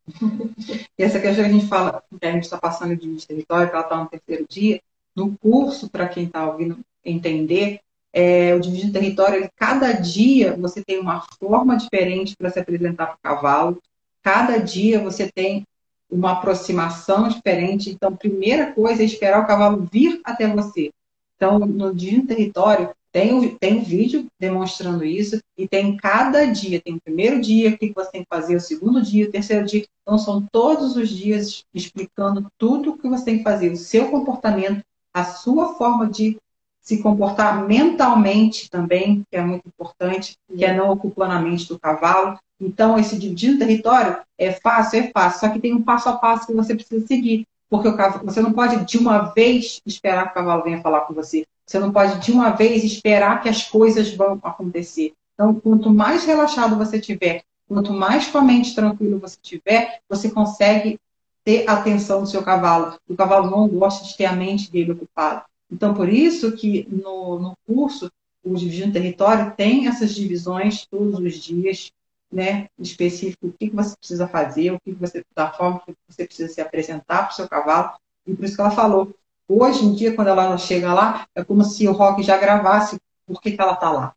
E 0.99 1.03
essa 1.03 1.21
questão 1.21 1.45
que 1.45 1.51
a 1.51 1.53
gente 1.53 1.67
fala, 1.67 2.03
que 2.21 2.27
a 2.27 2.33
gente 2.33 2.45
está 2.45 2.59
passando 2.59 2.95
de 2.97 3.27
território, 3.27 3.69
que 3.69 3.75
ela 3.75 3.85
está 3.85 3.97
no 3.97 4.09
terceiro 4.09 4.45
dia, 4.49 4.81
no 5.17 5.37
curso, 5.39 5.89
para 5.89 6.09
quem 6.09 6.25
está 6.25 6.47
ouvindo 6.47 6.79
entender, 7.05 7.81
é, 8.13 8.55
o 8.55 8.61
dividir 8.61 8.93
território, 8.93 9.49
cada 9.57 9.93
dia 9.93 10.55
você 10.57 10.85
tem 10.85 10.99
uma 10.99 11.23
forma 11.39 11.77
diferente 11.77 12.37
para 12.37 12.51
se 12.51 12.59
apresentar 12.59 13.07
para 13.07 13.15
o 13.15 13.19
cavalo, 13.23 13.83
cada 14.23 14.59
dia 14.59 15.01
você 15.01 15.31
tem 15.31 15.67
uma 16.13 16.33
aproximação 16.33 17.27
diferente. 17.27 17.91
Então, 17.91 18.15
primeira 18.15 18.71
coisa 18.73 19.03
é 19.03 19.07
esperar 19.07 19.43
o 19.43 19.47
cavalo 19.47 19.89
vir 19.91 20.21
até 20.23 20.47
você. 20.47 20.91
Então, 21.37 21.59
no 21.59 21.95
dividir 21.95 22.27
território, 22.27 22.91
tem, 23.11 23.57
tem 23.57 23.79
um 23.79 23.83
vídeo 23.83 24.27
demonstrando 24.39 25.05
isso, 25.05 25.41
e 25.57 25.67
tem 25.67 25.97
cada 25.97 26.47
dia, 26.47 26.81
tem 26.81 26.95
o 26.95 27.01
primeiro 27.01 27.41
dia, 27.41 27.71
o 27.71 27.79
que 27.79 27.93
você 27.95 28.11
tem 28.11 28.23
que 28.23 28.29
fazer, 28.29 28.57
o 28.57 28.61
segundo 28.61 29.03
dia, 29.03 29.27
o 29.27 29.31
terceiro 29.31 29.67
dia. 29.67 29.85
Então, 30.03 30.19
são 30.19 30.47
todos 30.53 30.97
os 30.97 31.09
dias 31.09 31.65
explicando 31.75 32.47
tudo 32.57 32.91
o 32.91 32.99
que 32.99 33.09
você 33.09 33.25
tem 33.25 33.39
que 33.39 33.45
fazer, 33.45 33.71
o 33.71 33.77
seu 33.77 34.09
comportamento, 34.09 34.83
a 35.13 35.25
sua 35.25 35.75
forma 35.75 36.09
de 36.09 36.39
se 36.81 37.03
comportar 37.03 37.65
mentalmente 37.67 38.69
também, 38.69 39.25
que 39.31 39.37
é 39.37 39.43
muito 39.43 39.67
importante, 39.69 40.37
que 40.49 40.65
é 40.65 40.77
não 40.77 40.91
ocupando 40.91 41.33
a 41.33 41.41
mente 41.41 41.69
do 41.69 41.79
cavalo. 41.79 42.39
Então, 42.63 42.97
esse 42.97 43.19
dividir 43.19 43.57
o 43.57 43.59
território 43.59 44.19
é 44.39 44.53
fácil, 44.53 45.01
é 45.01 45.11
fácil, 45.11 45.41
só 45.41 45.49
que 45.49 45.59
tem 45.59 45.75
um 45.75 45.83
passo 45.83 46.09
a 46.09 46.13
passo 46.13 46.47
que 46.47 46.53
você 46.53 46.77
precisa 46.77 47.05
seguir, 47.05 47.45
porque 47.69 47.93
cavalo, 47.93 48.25
você 48.25 48.41
não 48.41 48.53
pode 48.53 48.85
de 48.85 48.99
uma 48.99 49.33
vez 49.33 49.81
esperar 49.85 50.27
que 50.27 50.31
o 50.31 50.35
cavalo 50.35 50.63
venha 50.63 50.81
falar 50.81 51.01
com 51.01 51.13
você. 51.13 51.45
Você 51.67 51.81
não 51.81 51.91
pode 51.91 52.21
de 52.21 52.31
uma 52.31 52.51
vez 52.51 52.85
esperar 52.85 53.43
que 53.43 53.49
as 53.49 53.65
coisas 53.65 54.15
vão 54.15 54.39
acontecer. 54.45 55.13
Então, 55.35 55.55
quanto 55.55 55.91
mais 55.91 56.25
relaxado 56.25 56.77
você 56.77 57.01
tiver, 57.01 57.43
quanto 57.67 57.93
mais 57.93 58.29
com 58.29 58.39
a 58.39 58.43
mente 58.43 58.75
tranquila 58.75 59.19
você 59.19 59.39
tiver, 59.43 60.01
você 60.09 60.31
consegue 60.31 61.01
ter 61.45 61.69
atenção 61.69 62.21
do 62.21 62.29
seu 62.29 62.43
cavalo. 62.45 62.95
O 63.09 63.17
cavalo 63.17 63.51
não 63.51 63.67
gosta 63.67 64.07
de 64.07 64.17
ter 64.17 64.27
a 64.27 64.33
mente 64.33 64.71
dele 64.71 64.93
ocupada. 64.93 65.45
Então, 65.69 65.95
por 65.95 66.09
isso 66.09 66.53
que 66.53 66.87
no, 66.89 67.41
no 67.41 67.57
curso 67.67 68.09
o 68.45 68.55
Dividindo 68.55 68.93
Território 68.93 69.53
tem 69.57 69.89
essas 69.89 70.15
divisões 70.15 70.87
todos 70.87 71.19
os 71.19 71.35
dias, 71.35 71.91
né, 72.33 72.69
específico, 72.79 73.49
o 73.49 73.53
que, 73.53 73.69
que 73.69 73.77
você 73.77 73.95
precisa 73.97 74.27
fazer, 74.27 74.73
o 74.73 74.81
que, 74.81 74.93
que 74.95 74.99
você, 74.99 75.23
da 75.37 75.53
forma 75.53 75.83
que 75.87 75.95
você 76.09 76.25
precisa 76.25 76.53
se 76.53 76.61
apresentar 76.61 77.25
para 77.25 77.33
o 77.33 77.35
seu 77.35 77.49
cavalo, 77.49 77.93
e 78.27 78.35
por 78.35 78.45
isso 78.45 78.55
que 78.55 78.61
ela 78.61 78.71
falou, 78.71 79.15
hoje 79.47 79.85
em 79.85 79.95
dia, 79.95 80.15
quando 80.15 80.29
ela 80.29 80.57
chega 80.57 80.95
lá, 80.95 81.27
é 81.35 81.45
como 81.45 81.63
se 81.63 81.87
o 81.87 81.93
Rock 81.93 82.23
já 82.23 82.39
gravasse 82.39 82.99
por 83.27 83.41
que, 83.41 83.53
que 83.53 83.61
ela 83.61 83.75
está 83.75 83.91
lá. 83.91 84.15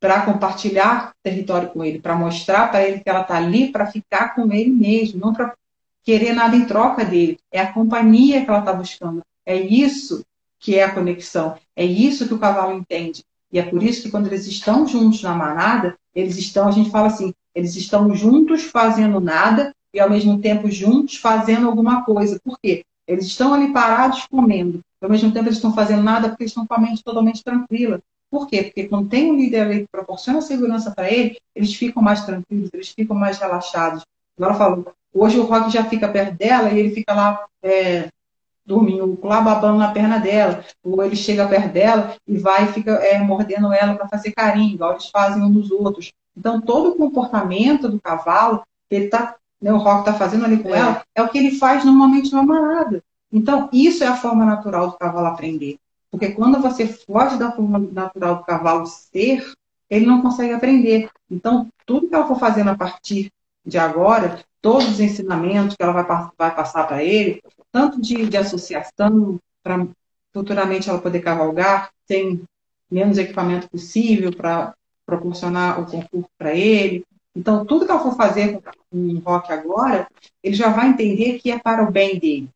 Para 0.00 0.22
compartilhar 0.22 1.14
território 1.22 1.68
com 1.70 1.84
ele, 1.84 2.00
para 2.00 2.14
mostrar 2.14 2.70
para 2.70 2.86
ele 2.86 3.00
que 3.00 3.08
ela 3.08 3.22
está 3.22 3.36
ali 3.36 3.70
para 3.70 3.86
ficar 3.86 4.34
com 4.34 4.52
ele 4.52 4.70
mesmo, 4.70 5.20
não 5.20 5.32
para 5.32 5.54
querer 6.02 6.32
nada 6.32 6.56
em 6.56 6.66
troca 6.66 7.04
dele. 7.04 7.38
É 7.50 7.60
a 7.60 7.72
companhia 7.72 8.44
que 8.44 8.48
ela 8.48 8.60
está 8.60 8.72
buscando. 8.72 9.22
É 9.44 9.56
isso 9.56 10.24
que 10.58 10.78
é 10.78 10.84
a 10.84 10.92
conexão. 10.92 11.58
É 11.74 11.84
isso 11.84 12.28
que 12.28 12.34
o 12.34 12.38
cavalo 12.38 12.76
entende. 12.76 13.24
E 13.56 13.58
é 13.58 13.62
por 13.62 13.82
isso 13.82 14.02
que 14.02 14.10
quando 14.10 14.26
eles 14.26 14.46
estão 14.46 14.86
juntos 14.86 15.22
na 15.22 15.34
manada, 15.34 15.96
eles 16.14 16.36
estão, 16.36 16.68
a 16.68 16.70
gente 16.70 16.90
fala 16.90 17.06
assim, 17.06 17.32
eles 17.54 17.74
estão 17.74 18.14
juntos 18.14 18.64
fazendo 18.64 19.18
nada 19.18 19.72
e 19.94 19.98
ao 19.98 20.10
mesmo 20.10 20.38
tempo 20.42 20.70
juntos 20.70 21.16
fazendo 21.16 21.66
alguma 21.66 22.04
coisa. 22.04 22.38
Por 22.44 22.58
quê? 22.60 22.84
Eles 23.08 23.24
estão 23.24 23.54
ali 23.54 23.72
parados 23.72 24.26
comendo. 24.26 24.80
Ao 25.00 25.08
mesmo 25.08 25.32
tempo 25.32 25.46
eles 25.46 25.56
estão 25.56 25.72
fazendo 25.72 26.02
nada 26.02 26.28
porque 26.28 26.44
estão 26.44 26.66
com 26.66 26.74
a 26.74 26.78
mente 26.78 27.02
totalmente 27.02 27.42
tranquila. 27.42 27.98
Por 28.30 28.46
quê? 28.46 28.64
Porque 28.64 28.88
quando 28.88 29.08
tem 29.08 29.32
um 29.32 29.36
líder 29.36 29.60
ali 29.62 29.80
que 29.80 29.88
proporciona 29.90 30.42
segurança 30.42 30.90
para 30.90 31.10
ele, 31.10 31.38
eles 31.54 31.74
ficam 31.74 32.02
mais 32.02 32.26
tranquilos, 32.26 32.68
eles 32.74 32.90
ficam 32.90 33.16
mais 33.16 33.38
relaxados. 33.38 34.02
Ela 34.38 34.52
falou, 34.52 34.92
hoje 35.14 35.38
o 35.38 35.44
Rock 35.44 35.70
já 35.70 35.82
fica 35.82 36.10
perto 36.10 36.36
dela 36.36 36.70
e 36.72 36.78
ele 36.78 36.90
fica 36.90 37.14
lá 37.14 37.42
é, 37.62 38.10
dormindo, 38.66 39.18
lá 39.22 39.40
babando 39.40 39.78
na 39.78 39.92
perna 39.92 40.18
dela. 40.18 40.64
Ou 40.82 41.02
ele 41.04 41.16
chega 41.16 41.48
perto 41.48 41.72
dela 41.72 42.14
e 42.26 42.36
vai 42.36 42.64
e 42.64 42.72
fica 42.72 42.92
é, 42.92 43.18
mordendo 43.18 43.72
ela 43.72 43.94
para 43.94 44.08
fazer 44.08 44.32
carinho, 44.32 44.74
igual 44.74 44.92
eles 44.92 45.08
fazem 45.08 45.42
uns 45.42 45.52
dos 45.52 45.70
outros. 45.70 46.12
Então, 46.36 46.60
todo 46.60 46.90
o 46.90 46.96
comportamento 46.96 47.88
do 47.88 48.00
cavalo, 48.00 48.62
ele 48.90 49.08
tá, 49.08 49.36
né, 49.60 49.72
o 49.72 49.78
Rock 49.78 50.00
está 50.00 50.12
fazendo 50.12 50.44
ali 50.44 50.58
com 50.62 50.74
é. 50.74 50.78
ela, 50.78 51.02
é 51.14 51.22
o 51.22 51.28
que 51.28 51.38
ele 51.38 51.52
faz 51.52 51.84
normalmente 51.84 52.32
numa 52.32 52.42
manada. 52.42 53.02
Então, 53.32 53.68
isso 53.72 54.04
é 54.04 54.06
a 54.06 54.16
forma 54.16 54.44
natural 54.44 54.90
do 54.90 54.98
cavalo 54.98 55.26
aprender. 55.28 55.78
Porque 56.10 56.30
quando 56.30 56.60
você 56.60 56.86
foge 56.86 57.38
da 57.38 57.52
forma 57.52 57.78
natural 57.78 58.36
do 58.36 58.44
cavalo 58.44 58.86
ser, 58.86 59.44
ele 59.88 60.06
não 60.06 60.22
consegue 60.22 60.52
aprender. 60.52 61.08
Então, 61.30 61.68
tudo 61.84 62.08
que 62.08 62.14
ela 62.14 62.26
for 62.26 62.38
fazendo 62.38 62.70
a 62.70 62.76
partir 62.76 63.30
de 63.64 63.78
agora, 63.78 64.40
todos 64.66 64.88
os 64.88 64.98
ensinamentos 64.98 65.76
que 65.76 65.82
ela 65.84 65.92
vai, 65.92 66.04
vai 66.36 66.52
passar 66.52 66.88
para 66.88 67.00
ele, 67.00 67.40
tanto 67.70 68.02
de, 68.02 68.26
de 68.26 68.36
associação, 68.36 69.38
para 69.62 69.86
futuramente 70.34 70.90
ela 70.90 71.00
poder 71.00 71.20
cavalgar, 71.20 71.92
tem 72.04 72.42
menos 72.90 73.16
equipamento 73.16 73.70
possível 73.70 74.32
para 74.32 74.74
proporcionar 75.06 75.80
o 75.80 75.86
concurso 75.86 76.28
para 76.36 76.52
ele. 76.52 77.04
Então, 77.32 77.64
tudo 77.64 77.84
que 77.86 77.92
ela 77.92 78.02
for 78.02 78.16
fazer 78.16 78.60
com 78.90 78.98
o 78.98 79.18
rock 79.20 79.52
agora, 79.52 80.08
ele 80.42 80.56
já 80.56 80.68
vai 80.68 80.88
entender 80.88 81.38
que 81.38 81.52
é 81.52 81.60
para 81.60 81.84
o 81.84 81.92
bem 81.92 82.18
dele. 82.18 82.50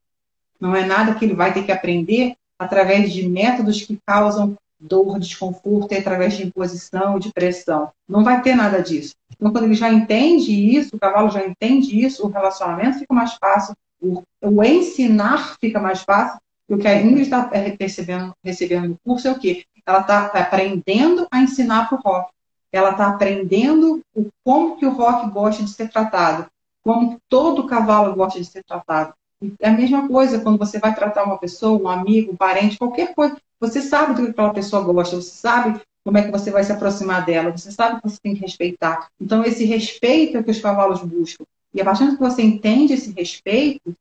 Não 0.61 0.75
é 0.75 0.85
nada 0.85 1.15
que 1.15 1.25
ele 1.25 1.35
vai 1.35 1.55
ter 1.55 1.63
que 1.63 1.71
aprender 1.71 2.35
através 2.59 3.13
de 3.13 3.29
métodos 3.29 3.83
que 3.83 3.97
causam 4.05 4.57
dor, 4.81 5.19
desconforto, 5.19 5.93
e 5.93 5.99
através 5.99 6.35
de 6.35 6.47
imposição, 6.47 7.19
de 7.19 7.33
pressão. 7.33 7.91
Não 8.09 8.25
vai 8.25 8.41
ter 8.43 8.55
nada 8.55 8.83
disso. 8.83 9.15
Então, 9.33 9.53
quando 9.53 9.65
ele 9.65 9.75
já 9.75 9.93
entende 9.93 10.53
isso, 10.53 10.97
o 10.97 10.99
cavalo 10.99 11.31
já 11.31 11.45
entende 11.47 12.05
isso, 12.05 12.27
o 12.27 12.31
relacionamento 12.31 12.99
fica 12.99 13.15
mais 13.15 13.35
fácil, 13.35 13.75
o, 14.01 14.23
o 14.41 14.65
ensinar 14.65 15.57
fica 15.61 15.79
mais 15.79 16.03
fácil. 16.03 16.41
E 16.69 16.75
o 16.75 16.79
que 16.79 16.87
a 16.87 17.03
Ingrid 17.03 17.23
está 17.23 17.51
recebendo, 17.79 18.33
recebendo 18.45 18.89
no 18.89 18.99
curso 19.05 19.29
é 19.29 19.33
o 19.33 19.39
quê? 19.39 19.65
Ela 19.85 20.01
está 20.01 20.27
aprendendo 20.27 21.27
a 21.31 21.43
ensinar 21.43 21.89
para 21.89 21.99
o 21.99 22.01
rock. 22.01 22.31
Ela 22.73 22.91
está 22.91 23.09
aprendendo 23.09 24.01
o, 24.15 24.29
como 24.45 24.77
que 24.77 24.87
o 24.87 24.93
rock 24.93 25.29
gosta 25.31 25.65
de 25.65 25.71
ser 25.71 25.91
tratado, 25.91 26.47
como 26.83 27.19
todo 27.29 27.67
cavalo 27.67 28.15
gosta 28.15 28.39
de 28.39 28.45
ser 28.45 28.63
tratado. 28.63 29.15
É 29.59 29.69
a 29.69 29.73
mesma 29.73 30.07
coisa 30.07 30.41
quando 30.41 30.59
você 30.59 30.79
vai 30.79 30.95
tratar 30.95 31.25
uma 31.25 31.39
pessoa, 31.39 31.81
um 31.81 31.89
amigo, 31.89 32.33
um 32.33 32.37
parente, 32.37 32.79
qualquer 32.79 33.15
coisa. 33.15 33.37
Você 33.59 33.81
sabe 33.81 34.15
do 34.15 34.25
que 34.25 34.31
aquela 34.31 34.53
pessoa 34.53 34.83
gosta, 34.83 35.17
você 35.17 35.31
sabe 35.31 35.81
como 36.05 36.19
é 36.19 36.23
que 36.23 36.31
você 36.31 36.51
vai 36.51 36.65
se 36.65 36.73
aproximar 36.73 37.25
dela, 37.25 37.51
você 37.51 37.71
sabe 37.71 38.01
que 38.01 38.09
você 38.09 38.19
tem 38.23 38.35
que 38.35 38.41
respeitar. 38.41 39.09
Então, 39.21 39.45
esse 39.45 39.65
respeito 39.65 40.39
é 40.39 40.43
que 40.43 40.51
os 40.51 40.61
cavalos 40.61 41.03
buscam. 41.03 41.45
E 41.73 41.81
a 41.81 41.85
partir 41.85 42.07
do 42.07 42.17
que 42.17 42.23
você 42.23 42.43
entende 42.43 42.95
esse 42.95 43.13
respeito, 43.13 43.95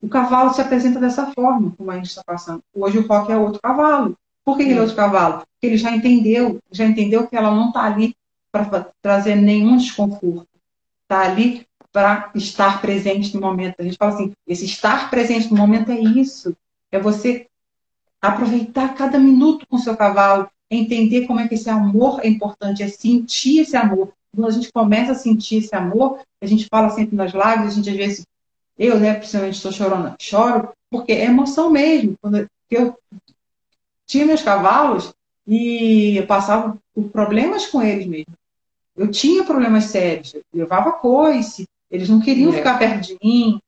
o 0.00 0.08
cavalo 0.08 0.54
se 0.54 0.60
apresenta 0.60 0.98
dessa 0.98 1.30
forma, 1.32 1.72
como 1.76 1.90
a 1.90 1.96
gente 1.96 2.06
está 2.06 2.22
passando. 2.24 2.62
Hoje 2.74 2.98
o 2.98 3.06
rock 3.06 3.30
é 3.30 3.36
outro 3.36 3.60
cavalo. 3.60 4.16
Por 4.44 4.56
que 4.56 4.62
ele 4.62 4.74
é 4.74 4.80
outro 4.80 4.96
cavalo? 4.96 5.40
Porque 5.40 5.66
ele 5.66 5.76
já 5.76 5.94
entendeu, 5.94 6.58
já 6.70 6.86
entendeu 6.86 7.26
que 7.26 7.36
ela 7.36 7.50
não 7.50 7.68
está 7.68 7.84
ali 7.84 8.16
para 8.50 8.90
trazer 9.02 9.34
nenhum 9.34 9.76
desconforto. 9.76 10.48
Está 11.02 11.20
ali 11.20 11.66
para 11.92 12.30
estar 12.34 12.80
presente 12.80 13.34
no 13.34 13.40
momento. 13.40 13.76
A 13.78 13.82
gente 13.82 13.96
fala 13.96 14.14
assim, 14.14 14.32
esse 14.46 14.64
estar 14.64 15.10
presente 15.10 15.50
no 15.50 15.56
momento 15.56 15.90
é 15.90 15.98
isso. 15.98 16.56
É 16.90 16.98
você 16.98 17.46
aproveitar 18.20 18.94
cada 18.94 19.18
minuto 19.18 19.66
com 19.66 19.78
seu 19.78 19.96
cavalo, 19.96 20.48
entender 20.70 21.26
como 21.26 21.40
é 21.40 21.48
que 21.48 21.54
esse 21.54 21.68
amor 21.70 22.20
é 22.22 22.28
importante, 22.28 22.82
é 22.82 22.88
sentir 22.88 23.60
esse 23.60 23.76
amor. 23.76 24.12
Quando 24.34 24.46
a 24.46 24.50
gente 24.52 24.70
começa 24.72 25.12
a 25.12 25.16
sentir 25.16 25.56
esse 25.56 25.74
amor, 25.74 26.20
a 26.40 26.46
gente 26.46 26.66
fala 26.70 26.90
sempre 26.90 27.16
nas 27.16 27.32
lives, 27.32 27.66
a 27.66 27.70
gente 27.70 27.90
às 27.90 27.96
vezes, 27.96 28.26
eu, 28.78 28.98
né, 29.00 29.14
principalmente 29.14 29.56
estou 29.56 29.72
chorando, 29.72 30.14
choro, 30.20 30.72
porque 30.88 31.12
é 31.12 31.24
emoção 31.24 31.70
mesmo. 31.70 32.14
Quando 32.20 32.48
eu 32.70 32.96
tinha 34.06 34.26
meus 34.26 34.42
cavalos 34.42 35.12
e 35.46 36.16
eu 36.16 36.26
passava 36.26 36.78
por 36.94 37.08
problemas 37.08 37.66
com 37.66 37.82
eles 37.82 38.06
mesmo. 38.06 38.34
Eu 38.96 39.10
tinha 39.10 39.44
problemas 39.44 39.84
sérios, 39.84 40.34
eu 40.34 40.42
levava 40.52 40.92
coice, 40.92 41.66
eles 41.90 42.08
não 42.08 42.20
queriam 42.20 42.52
é. 42.52 42.56
ficar 42.56 42.78
perto 42.78 43.06
de 43.06 43.18
mim. 43.22 43.60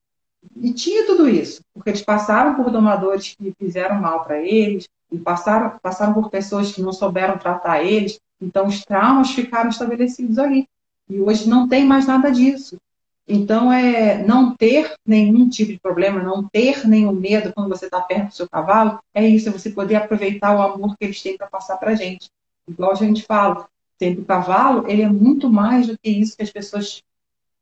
E 0.60 0.72
tinha 0.72 1.06
tudo 1.06 1.28
isso, 1.28 1.62
porque 1.72 1.90
eles 1.90 2.02
passaram 2.02 2.54
por 2.54 2.70
domadores 2.70 3.34
que 3.36 3.54
fizeram 3.58 4.00
mal 4.00 4.24
para 4.24 4.40
eles, 4.40 4.88
e 5.10 5.18
passaram, 5.18 5.78
passaram 5.82 6.14
por 6.14 6.30
pessoas 6.30 6.72
que 6.72 6.82
não 6.82 6.92
souberam 6.92 7.36
tratar 7.36 7.84
eles. 7.84 8.18
Então, 8.40 8.66
os 8.66 8.84
traumas 8.84 9.30
ficaram 9.30 9.70
estabelecidos 9.70 10.38
ali. 10.38 10.66
E 11.08 11.20
hoje 11.20 11.48
não 11.48 11.68
tem 11.68 11.84
mais 11.84 12.06
nada 12.06 12.30
disso. 12.30 12.78
Então, 13.28 13.72
é 13.72 14.24
não 14.24 14.56
ter 14.56 14.94
nenhum 15.06 15.48
tipo 15.48 15.72
de 15.72 15.78
problema, 15.78 16.22
não 16.22 16.48
ter 16.48 16.86
nenhum 16.88 17.12
medo 17.12 17.52
quando 17.54 17.68
você 17.68 17.84
está 17.84 18.00
perto 18.00 18.28
do 18.28 18.34
seu 18.34 18.48
cavalo, 18.48 18.98
é 19.14 19.26
isso, 19.26 19.48
é 19.48 19.52
você 19.52 19.70
poder 19.70 19.96
aproveitar 19.96 20.56
o 20.56 20.62
amor 20.62 20.96
que 20.96 21.04
eles 21.04 21.22
têm 21.22 21.36
para 21.36 21.46
passar 21.46 21.76
para 21.76 21.92
a 21.92 21.94
gente. 21.94 22.28
Igual 22.66 22.92
a 22.92 22.96
gente 22.96 23.22
fala, 23.24 23.68
sempre 23.98 24.22
o 24.22 24.26
cavalo, 24.26 24.88
ele 24.88 25.02
é 25.02 25.08
muito 25.08 25.48
mais 25.48 25.86
do 25.86 25.96
que 25.96 26.10
isso 26.10 26.36
que 26.36 26.42
as 26.42 26.50
pessoas 26.50 27.02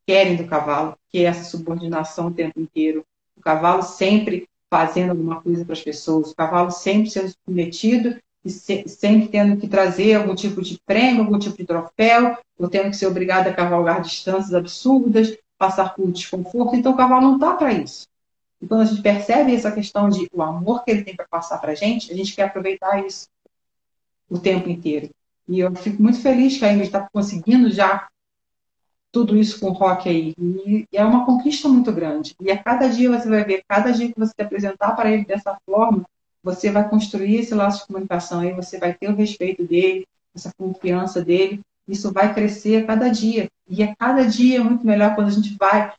querem 0.07 0.37
do 0.37 0.47
cavalo, 0.47 0.97
que 1.09 1.19
é 1.19 1.23
essa 1.25 1.45
subordinação 1.45 2.29
o 2.29 2.35
tempo 2.35 2.61
inteiro. 2.61 3.05
O 3.37 3.41
cavalo 3.41 3.83
sempre 3.83 4.49
fazendo 4.71 5.11
alguma 5.11 5.41
coisa 5.41 5.65
para 5.65 5.73
as 5.73 5.83
pessoas, 5.83 6.31
o 6.31 6.37
cavalo 6.37 6.71
sempre 6.71 7.11
sendo 7.11 7.29
submetido 7.29 8.17
e 8.45 8.51
se, 8.51 8.85
sempre 8.89 9.29
tendo 9.29 9.61
que 9.61 9.69
trazer 9.69 10.15
algum 10.15 10.35
tipo 10.35 10.63
de 10.63 10.79
prêmio, 10.87 11.23
algum 11.23 11.39
tipo 11.39 11.57
de 11.57 11.67
troféu, 11.67 12.39
ou 12.59 12.69
tendo 12.69 12.91
que 12.91 12.97
ser 12.97 13.07
obrigado 13.07 13.49
a 13.49 13.53
cavalgar 13.53 14.01
distâncias 14.01 14.55
absurdas, 14.55 15.37
passar 15.59 15.95
por 15.95 16.11
desconforto. 16.11 16.77
Então, 16.77 16.93
o 16.93 16.97
cavalo 16.97 17.23
não 17.23 17.35
está 17.35 17.55
para 17.55 17.73
isso. 17.73 18.09
E 18.61 18.67
quando 18.67 18.83
a 18.83 18.85
gente 18.85 19.03
percebe 19.03 19.55
essa 19.55 19.73
questão 19.73 20.09
de 20.09 20.29
o 20.33 20.43
amor 20.43 20.85
que 20.85 20.91
ele 20.91 21.03
tem 21.03 21.17
para 21.17 21.27
passar 21.27 21.59
para 21.59 21.73
a 21.73 21.75
gente, 21.75 22.13
a 22.13 22.17
gente 22.17 22.35
quer 22.35 22.45
aproveitar 22.45 23.05
isso 23.05 23.29
o 24.29 24.39
tempo 24.39 24.69
inteiro. 24.69 25.11
E 25.49 25.59
eu 25.59 25.75
fico 25.75 26.03
muito 26.03 26.21
feliz 26.21 26.57
que 26.57 26.65
a 26.65 26.73
Ingrid 26.73 26.87
está 26.87 27.09
conseguindo 27.13 27.71
já 27.71 28.09
tudo 29.13 29.37
isso 29.37 29.59
com 29.61 29.69
o 29.69 29.73
rock 29.73 30.09
aí. 30.09 30.35
E 30.39 30.87
é 30.93 31.05
uma 31.05 31.27
conquista 31.27 31.69
muito 31.69 31.93
grande. 31.93 32.35
E 32.41 32.51
a 32.51 32.63
cada 32.63 32.89
dia 32.89 33.11
você 33.11 33.29
vai 33.29 33.45
ver, 33.45 33.65
cada 33.69 33.91
dia 33.91 34.09
que 34.13 34.19
você 34.19 34.33
apresentar 34.41 34.93
para 34.93 35.11
ele 35.11 35.25
dessa 35.25 35.57
forma, 35.67 36.05
você 36.43 36.71
vai 36.71 36.89
construir 36.89 37.37
esse 37.37 37.55
laço 37.55 37.81
de 37.81 37.87
comunicação 37.87 38.41
aí, 38.41 38.53
você 38.53 38.79
vai 38.79 38.95
ter 38.95 39.11
o 39.11 39.17
respeito 39.17 39.65
dele, 39.65 40.07
essa 40.35 40.51
confiança 40.57 41.23
dele. 41.23 41.61
Isso 41.87 42.13
vai 42.13 42.33
crescer 42.33 42.83
a 42.83 42.87
cada 42.87 43.09
dia. 43.09 43.49
E 43.69 43.83
a 43.83 43.95
cada 43.97 44.25
dia 44.25 44.59
é 44.59 44.63
muito 44.63 44.87
melhor 44.87 45.15
quando 45.15 45.29
a 45.29 45.33
gente 45.33 45.57
vai. 45.59 45.93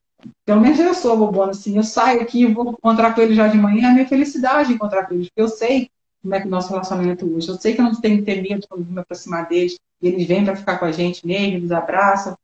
Pelo 0.45 0.61
menos 0.61 0.79
eu 0.79 0.93
sou 0.93 1.17
bobona, 1.17 1.51
assim. 1.51 1.75
Eu 1.75 1.83
saio 1.83 2.21
aqui 2.21 2.41
e 2.41 2.53
vou 2.53 2.71
encontrar 2.71 3.13
com 3.13 3.21
ele 3.21 3.35
já 3.35 3.47
de 3.47 3.57
manhã. 3.57 3.87
É 3.87 3.91
a 3.91 3.93
minha 3.93 4.07
felicidade 4.07 4.73
encontrar 4.73 5.05
com 5.05 5.15
eles. 5.15 5.27
Porque 5.27 5.41
eu 5.41 5.49
sei 5.49 5.89
como 6.21 6.33
é 6.33 6.39
que 6.39 6.47
o 6.47 6.49
nosso 6.51 6.69
relacionamento 6.69 7.25
hoje. 7.25 7.49
Eu 7.49 7.55
sei 7.55 7.73
que 7.73 7.81
eu 7.81 7.85
não 7.85 7.99
tenho 7.99 8.19
que 8.19 8.23
ter 8.23 8.41
medo 8.41 8.65
de 8.77 8.91
me 8.91 9.01
aproximar 9.01 9.47
deles. 9.47 9.77
Eles 10.01 10.25
vêm 10.25 10.45
para 10.45 10.55
ficar 10.55 10.77
com 10.77 10.85
a 10.85 10.91
gente 10.91 11.25
mesmo, 11.25 11.57
eles 11.57 11.71
abraçam. 11.71 12.35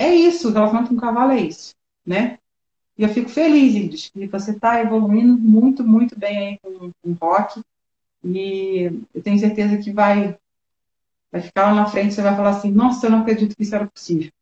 É 0.00 0.14
isso, 0.14 0.48
o 0.48 0.50
relacionamento 0.50 0.88
com 0.88 0.96
o 0.96 1.00
cavalo 1.00 1.32
é 1.32 1.42
isso, 1.42 1.74
né? 2.06 2.38
E 2.96 3.02
eu 3.02 3.08
fico 3.10 3.28
feliz, 3.28 3.74
Ingrid, 3.74 4.10
que 4.10 4.26
você 4.28 4.52
está 4.52 4.80
evoluindo 4.80 5.36
muito, 5.36 5.84
muito 5.84 6.18
bem 6.18 6.38
aí 6.38 6.58
com, 6.58 6.90
com 6.90 7.10
o 7.10 7.16
rock. 7.20 7.60
E 8.24 8.90
eu 9.14 9.22
tenho 9.22 9.38
certeza 9.38 9.76
que 9.76 9.92
vai, 9.92 10.38
vai 11.30 11.42
ficar 11.42 11.64
lá 11.64 11.74
na 11.74 11.86
frente, 11.86 12.14
você 12.14 12.22
vai 12.22 12.34
falar 12.34 12.48
assim, 12.48 12.70
nossa, 12.70 13.06
eu 13.06 13.10
não 13.10 13.20
acredito 13.20 13.54
que 13.54 13.62
isso 13.62 13.74
era 13.74 13.86
possível. 13.86 14.32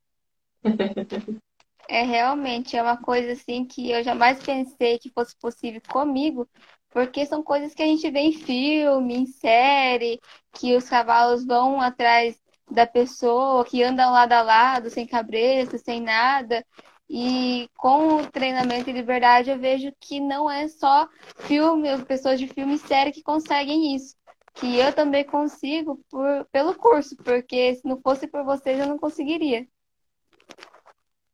É 1.91 2.03
realmente 2.03 2.77
é 2.77 2.83
uma 2.83 2.99
coisa 2.99 3.33
assim 3.33 3.65
que 3.65 3.91
eu 3.91 4.05
jamais 4.05 4.39
pensei 4.43 4.99
que 4.99 5.09
fosse 5.09 5.35
possível 5.39 5.81
comigo, 5.89 6.47
porque 6.91 7.25
são 7.25 7.43
coisas 7.43 7.73
que 7.73 7.83
a 7.83 7.87
gente 7.87 8.11
vê 8.11 8.21
em 8.21 8.33
filme, 8.35 9.15
em 9.15 9.25
série, 9.25 10.21
que 10.53 10.77
os 10.77 10.87
cavalos 10.87 11.47
vão 11.47 11.81
atrás 11.81 12.39
da 12.71 12.87
pessoa, 12.87 13.65
que 13.65 13.83
andam 13.83 14.13
lado 14.13 14.33
a 14.33 14.43
lado, 14.43 14.91
sem 14.91 15.07
cabresto, 15.07 15.79
sem 15.79 16.01
nada. 16.01 16.65
E 17.09 17.69
com 17.77 18.17
o 18.19 18.27
treinamento 18.27 18.91
e 18.91 18.93
liberdade, 18.93 19.51
eu 19.51 19.59
vejo 19.59 19.91
que 19.99 20.21
não 20.21 20.51
é 20.51 20.69
só 20.69 21.09
filme, 21.37 21.89
pessoas 22.05 22.39
de 22.39 22.47
filme 22.47 22.75
e 22.75 22.79
série 22.79 23.13
que 23.13 23.23
conseguem 23.23 23.95
isso. 23.95 24.15
Que 24.55 24.79
eu 24.79 24.93
também 24.93 25.25
consigo 25.25 26.01
por, 26.11 26.47
pelo 26.53 26.75
curso, 26.75 27.17
porque 27.17 27.77
se 27.77 27.87
não 27.87 28.01
fosse 28.01 28.27
por 28.27 28.45
vocês, 28.45 28.79
eu 28.79 28.87
não 28.87 28.99
conseguiria. 28.99 29.67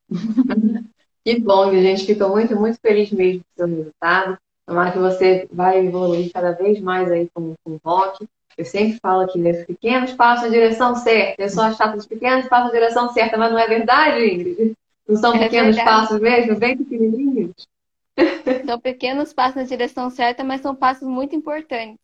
Que 1.25 1.41
bom, 1.41 1.71
a 1.71 1.73
gente 1.73 2.05
fica 2.05 2.29
muito, 2.29 2.55
muito 2.55 2.79
feliz 2.79 3.11
mesmo 3.11 3.41
com 3.41 3.65
o 3.65 3.67
seu 3.67 3.77
resultado. 3.77 4.39
Tomara 4.67 4.93
que 4.93 4.99
você 4.99 5.49
vai 5.51 5.87
evoluir 5.87 6.31
cada 6.31 6.53
vez 6.53 6.79
mais 6.81 7.11
aí 7.11 7.31
com, 7.33 7.55
com 7.65 7.73
o 7.73 7.81
rock. 7.83 8.29
Eu 8.57 8.65
sempre 8.65 8.99
falo 9.01 9.23
aqui, 9.23 9.39
né? 9.39 9.53
Pequenos 9.65 10.13
passos 10.13 10.45
na 10.45 10.51
direção 10.51 10.95
certa. 10.95 11.43
Eu 11.43 11.49
sou 11.49 11.65
a 11.65 11.73
chata 11.73 11.97
dos 11.97 12.07
pequenos 12.07 12.47
passos 12.49 12.67
na 12.73 12.79
direção 12.79 13.13
certa, 13.13 13.37
mas 13.37 13.51
não 13.51 13.59
é 13.59 13.67
verdade, 13.67 14.25
Ingrid? 14.25 14.75
Não 15.09 15.17
são 15.17 15.35
é 15.35 15.39
pequenos 15.41 15.77
verdade. 15.77 15.97
passos 15.97 16.21
mesmo, 16.21 16.57
bem 16.57 16.77
pequenininhos? 16.77 17.69
São 18.65 18.79
pequenos 18.79 19.33
passos 19.33 19.57
na 19.57 19.65
direção 19.65 20.09
certa, 20.09 20.45
mas 20.45 20.61
são 20.61 20.73
passos 20.73 21.07
muito 21.07 21.35
importantes. 21.35 21.99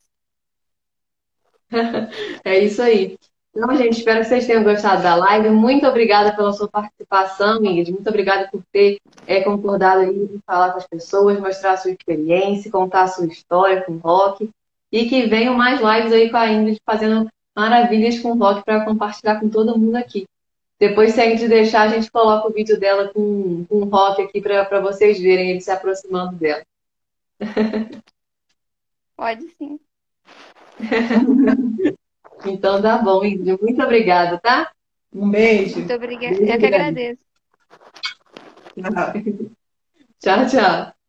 é 2.44 2.58
isso 2.58 2.82
aí. 2.82 3.16
Então, 3.52 3.76
gente, 3.76 3.98
espero 3.98 4.20
que 4.20 4.26
vocês 4.26 4.46
tenham 4.46 4.62
gostado 4.62 5.02
da 5.02 5.14
live. 5.16 5.50
Muito 5.50 5.86
obrigada 5.86 6.34
pela 6.34 6.52
sua 6.52 6.68
participação, 6.68 7.64
Ingrid. 7.64 7.92
Muito 7.92 8.08
obrigada 8.08 8.48
por 8.50 8.62
ter 8.72 9.00
é, 9.26 9.40
concordado 9.42 10.04
em 10.04 10.40
falar 10.46 10.70
com 10.70 10.78
as 10.78 10.86
pessoas, 10.86 11.40
mostrar 11.40 11.72
a 11.72 11.76
sua 11.76 11.90
experiência, 11.90 12.70
contar 12.70 13.02
a 13.02 13.08
sua 13.08 13.26
história 13.26 13.82
com 13.82 13.92
o 13.92 13.98
rock. 13.98 14.48
E 14.92 15.08
que 15.08 15.26
venham 15.26 15.54
mais 15.54 15.80
lives 15.80 16.12
aí 16.12 16.30
com 16.30 16.36
a 16.36 16.50
Ingrid 16.50 16.80
fazendo 16.84 17.28
maravilhas 17.56 18.18
com 18.18 18.32
o 18.32 18.38
rock 18.38 18.64
para 18.64 18.84
compartilhar 18.84 19.38
com 19.38 19.48
todo 19.48 19.78
mundo 19.78 19.96
aqui. 19.96 20.26
Depois, 20.78 21.12
se 21.12 21.20
a 21.20 21.28
gente 21.28 21.46
deixar, 21.46 21.82
a 21.82 21.88
gente 21.88 22.10
coloca 22.10 22.48
o 22.48 22.52
vídeo 22.52 22.80
dela 22.80 23.08
com, 23.08 23.64
com 23.66 23.76
o 23.76 23.84
rock 23.84 24.22
aqui 24.22 24.40
para 24.40 24.80
vocês 24.80 25.20
verem 25.20 25.50
ele 25.50 25.60
se 25.60 25.70
aproximando 25.70 26.36
dela. 26.36 26.62
Pode 29.16 29.46
sim. 29.58 29.78
Então 32.46 32.80
tá 32.80 32.98
bom, 32.98 33.24
Ingrid. 33.24 33.60
Muito 33.60 33.82
obrigada, 33.82 34.38
tá? 34.38 34.72
Um 35.12 35.30
beijo. 35.30 35.78
Muito 35.78 35.92
obrigada. 35.92 36.36
Eu 36.36 36.58
que 36.58 36.66
agradeço. 36.66 37.20
Tchau, 40.20 40.46
tchau. 40.46 40.99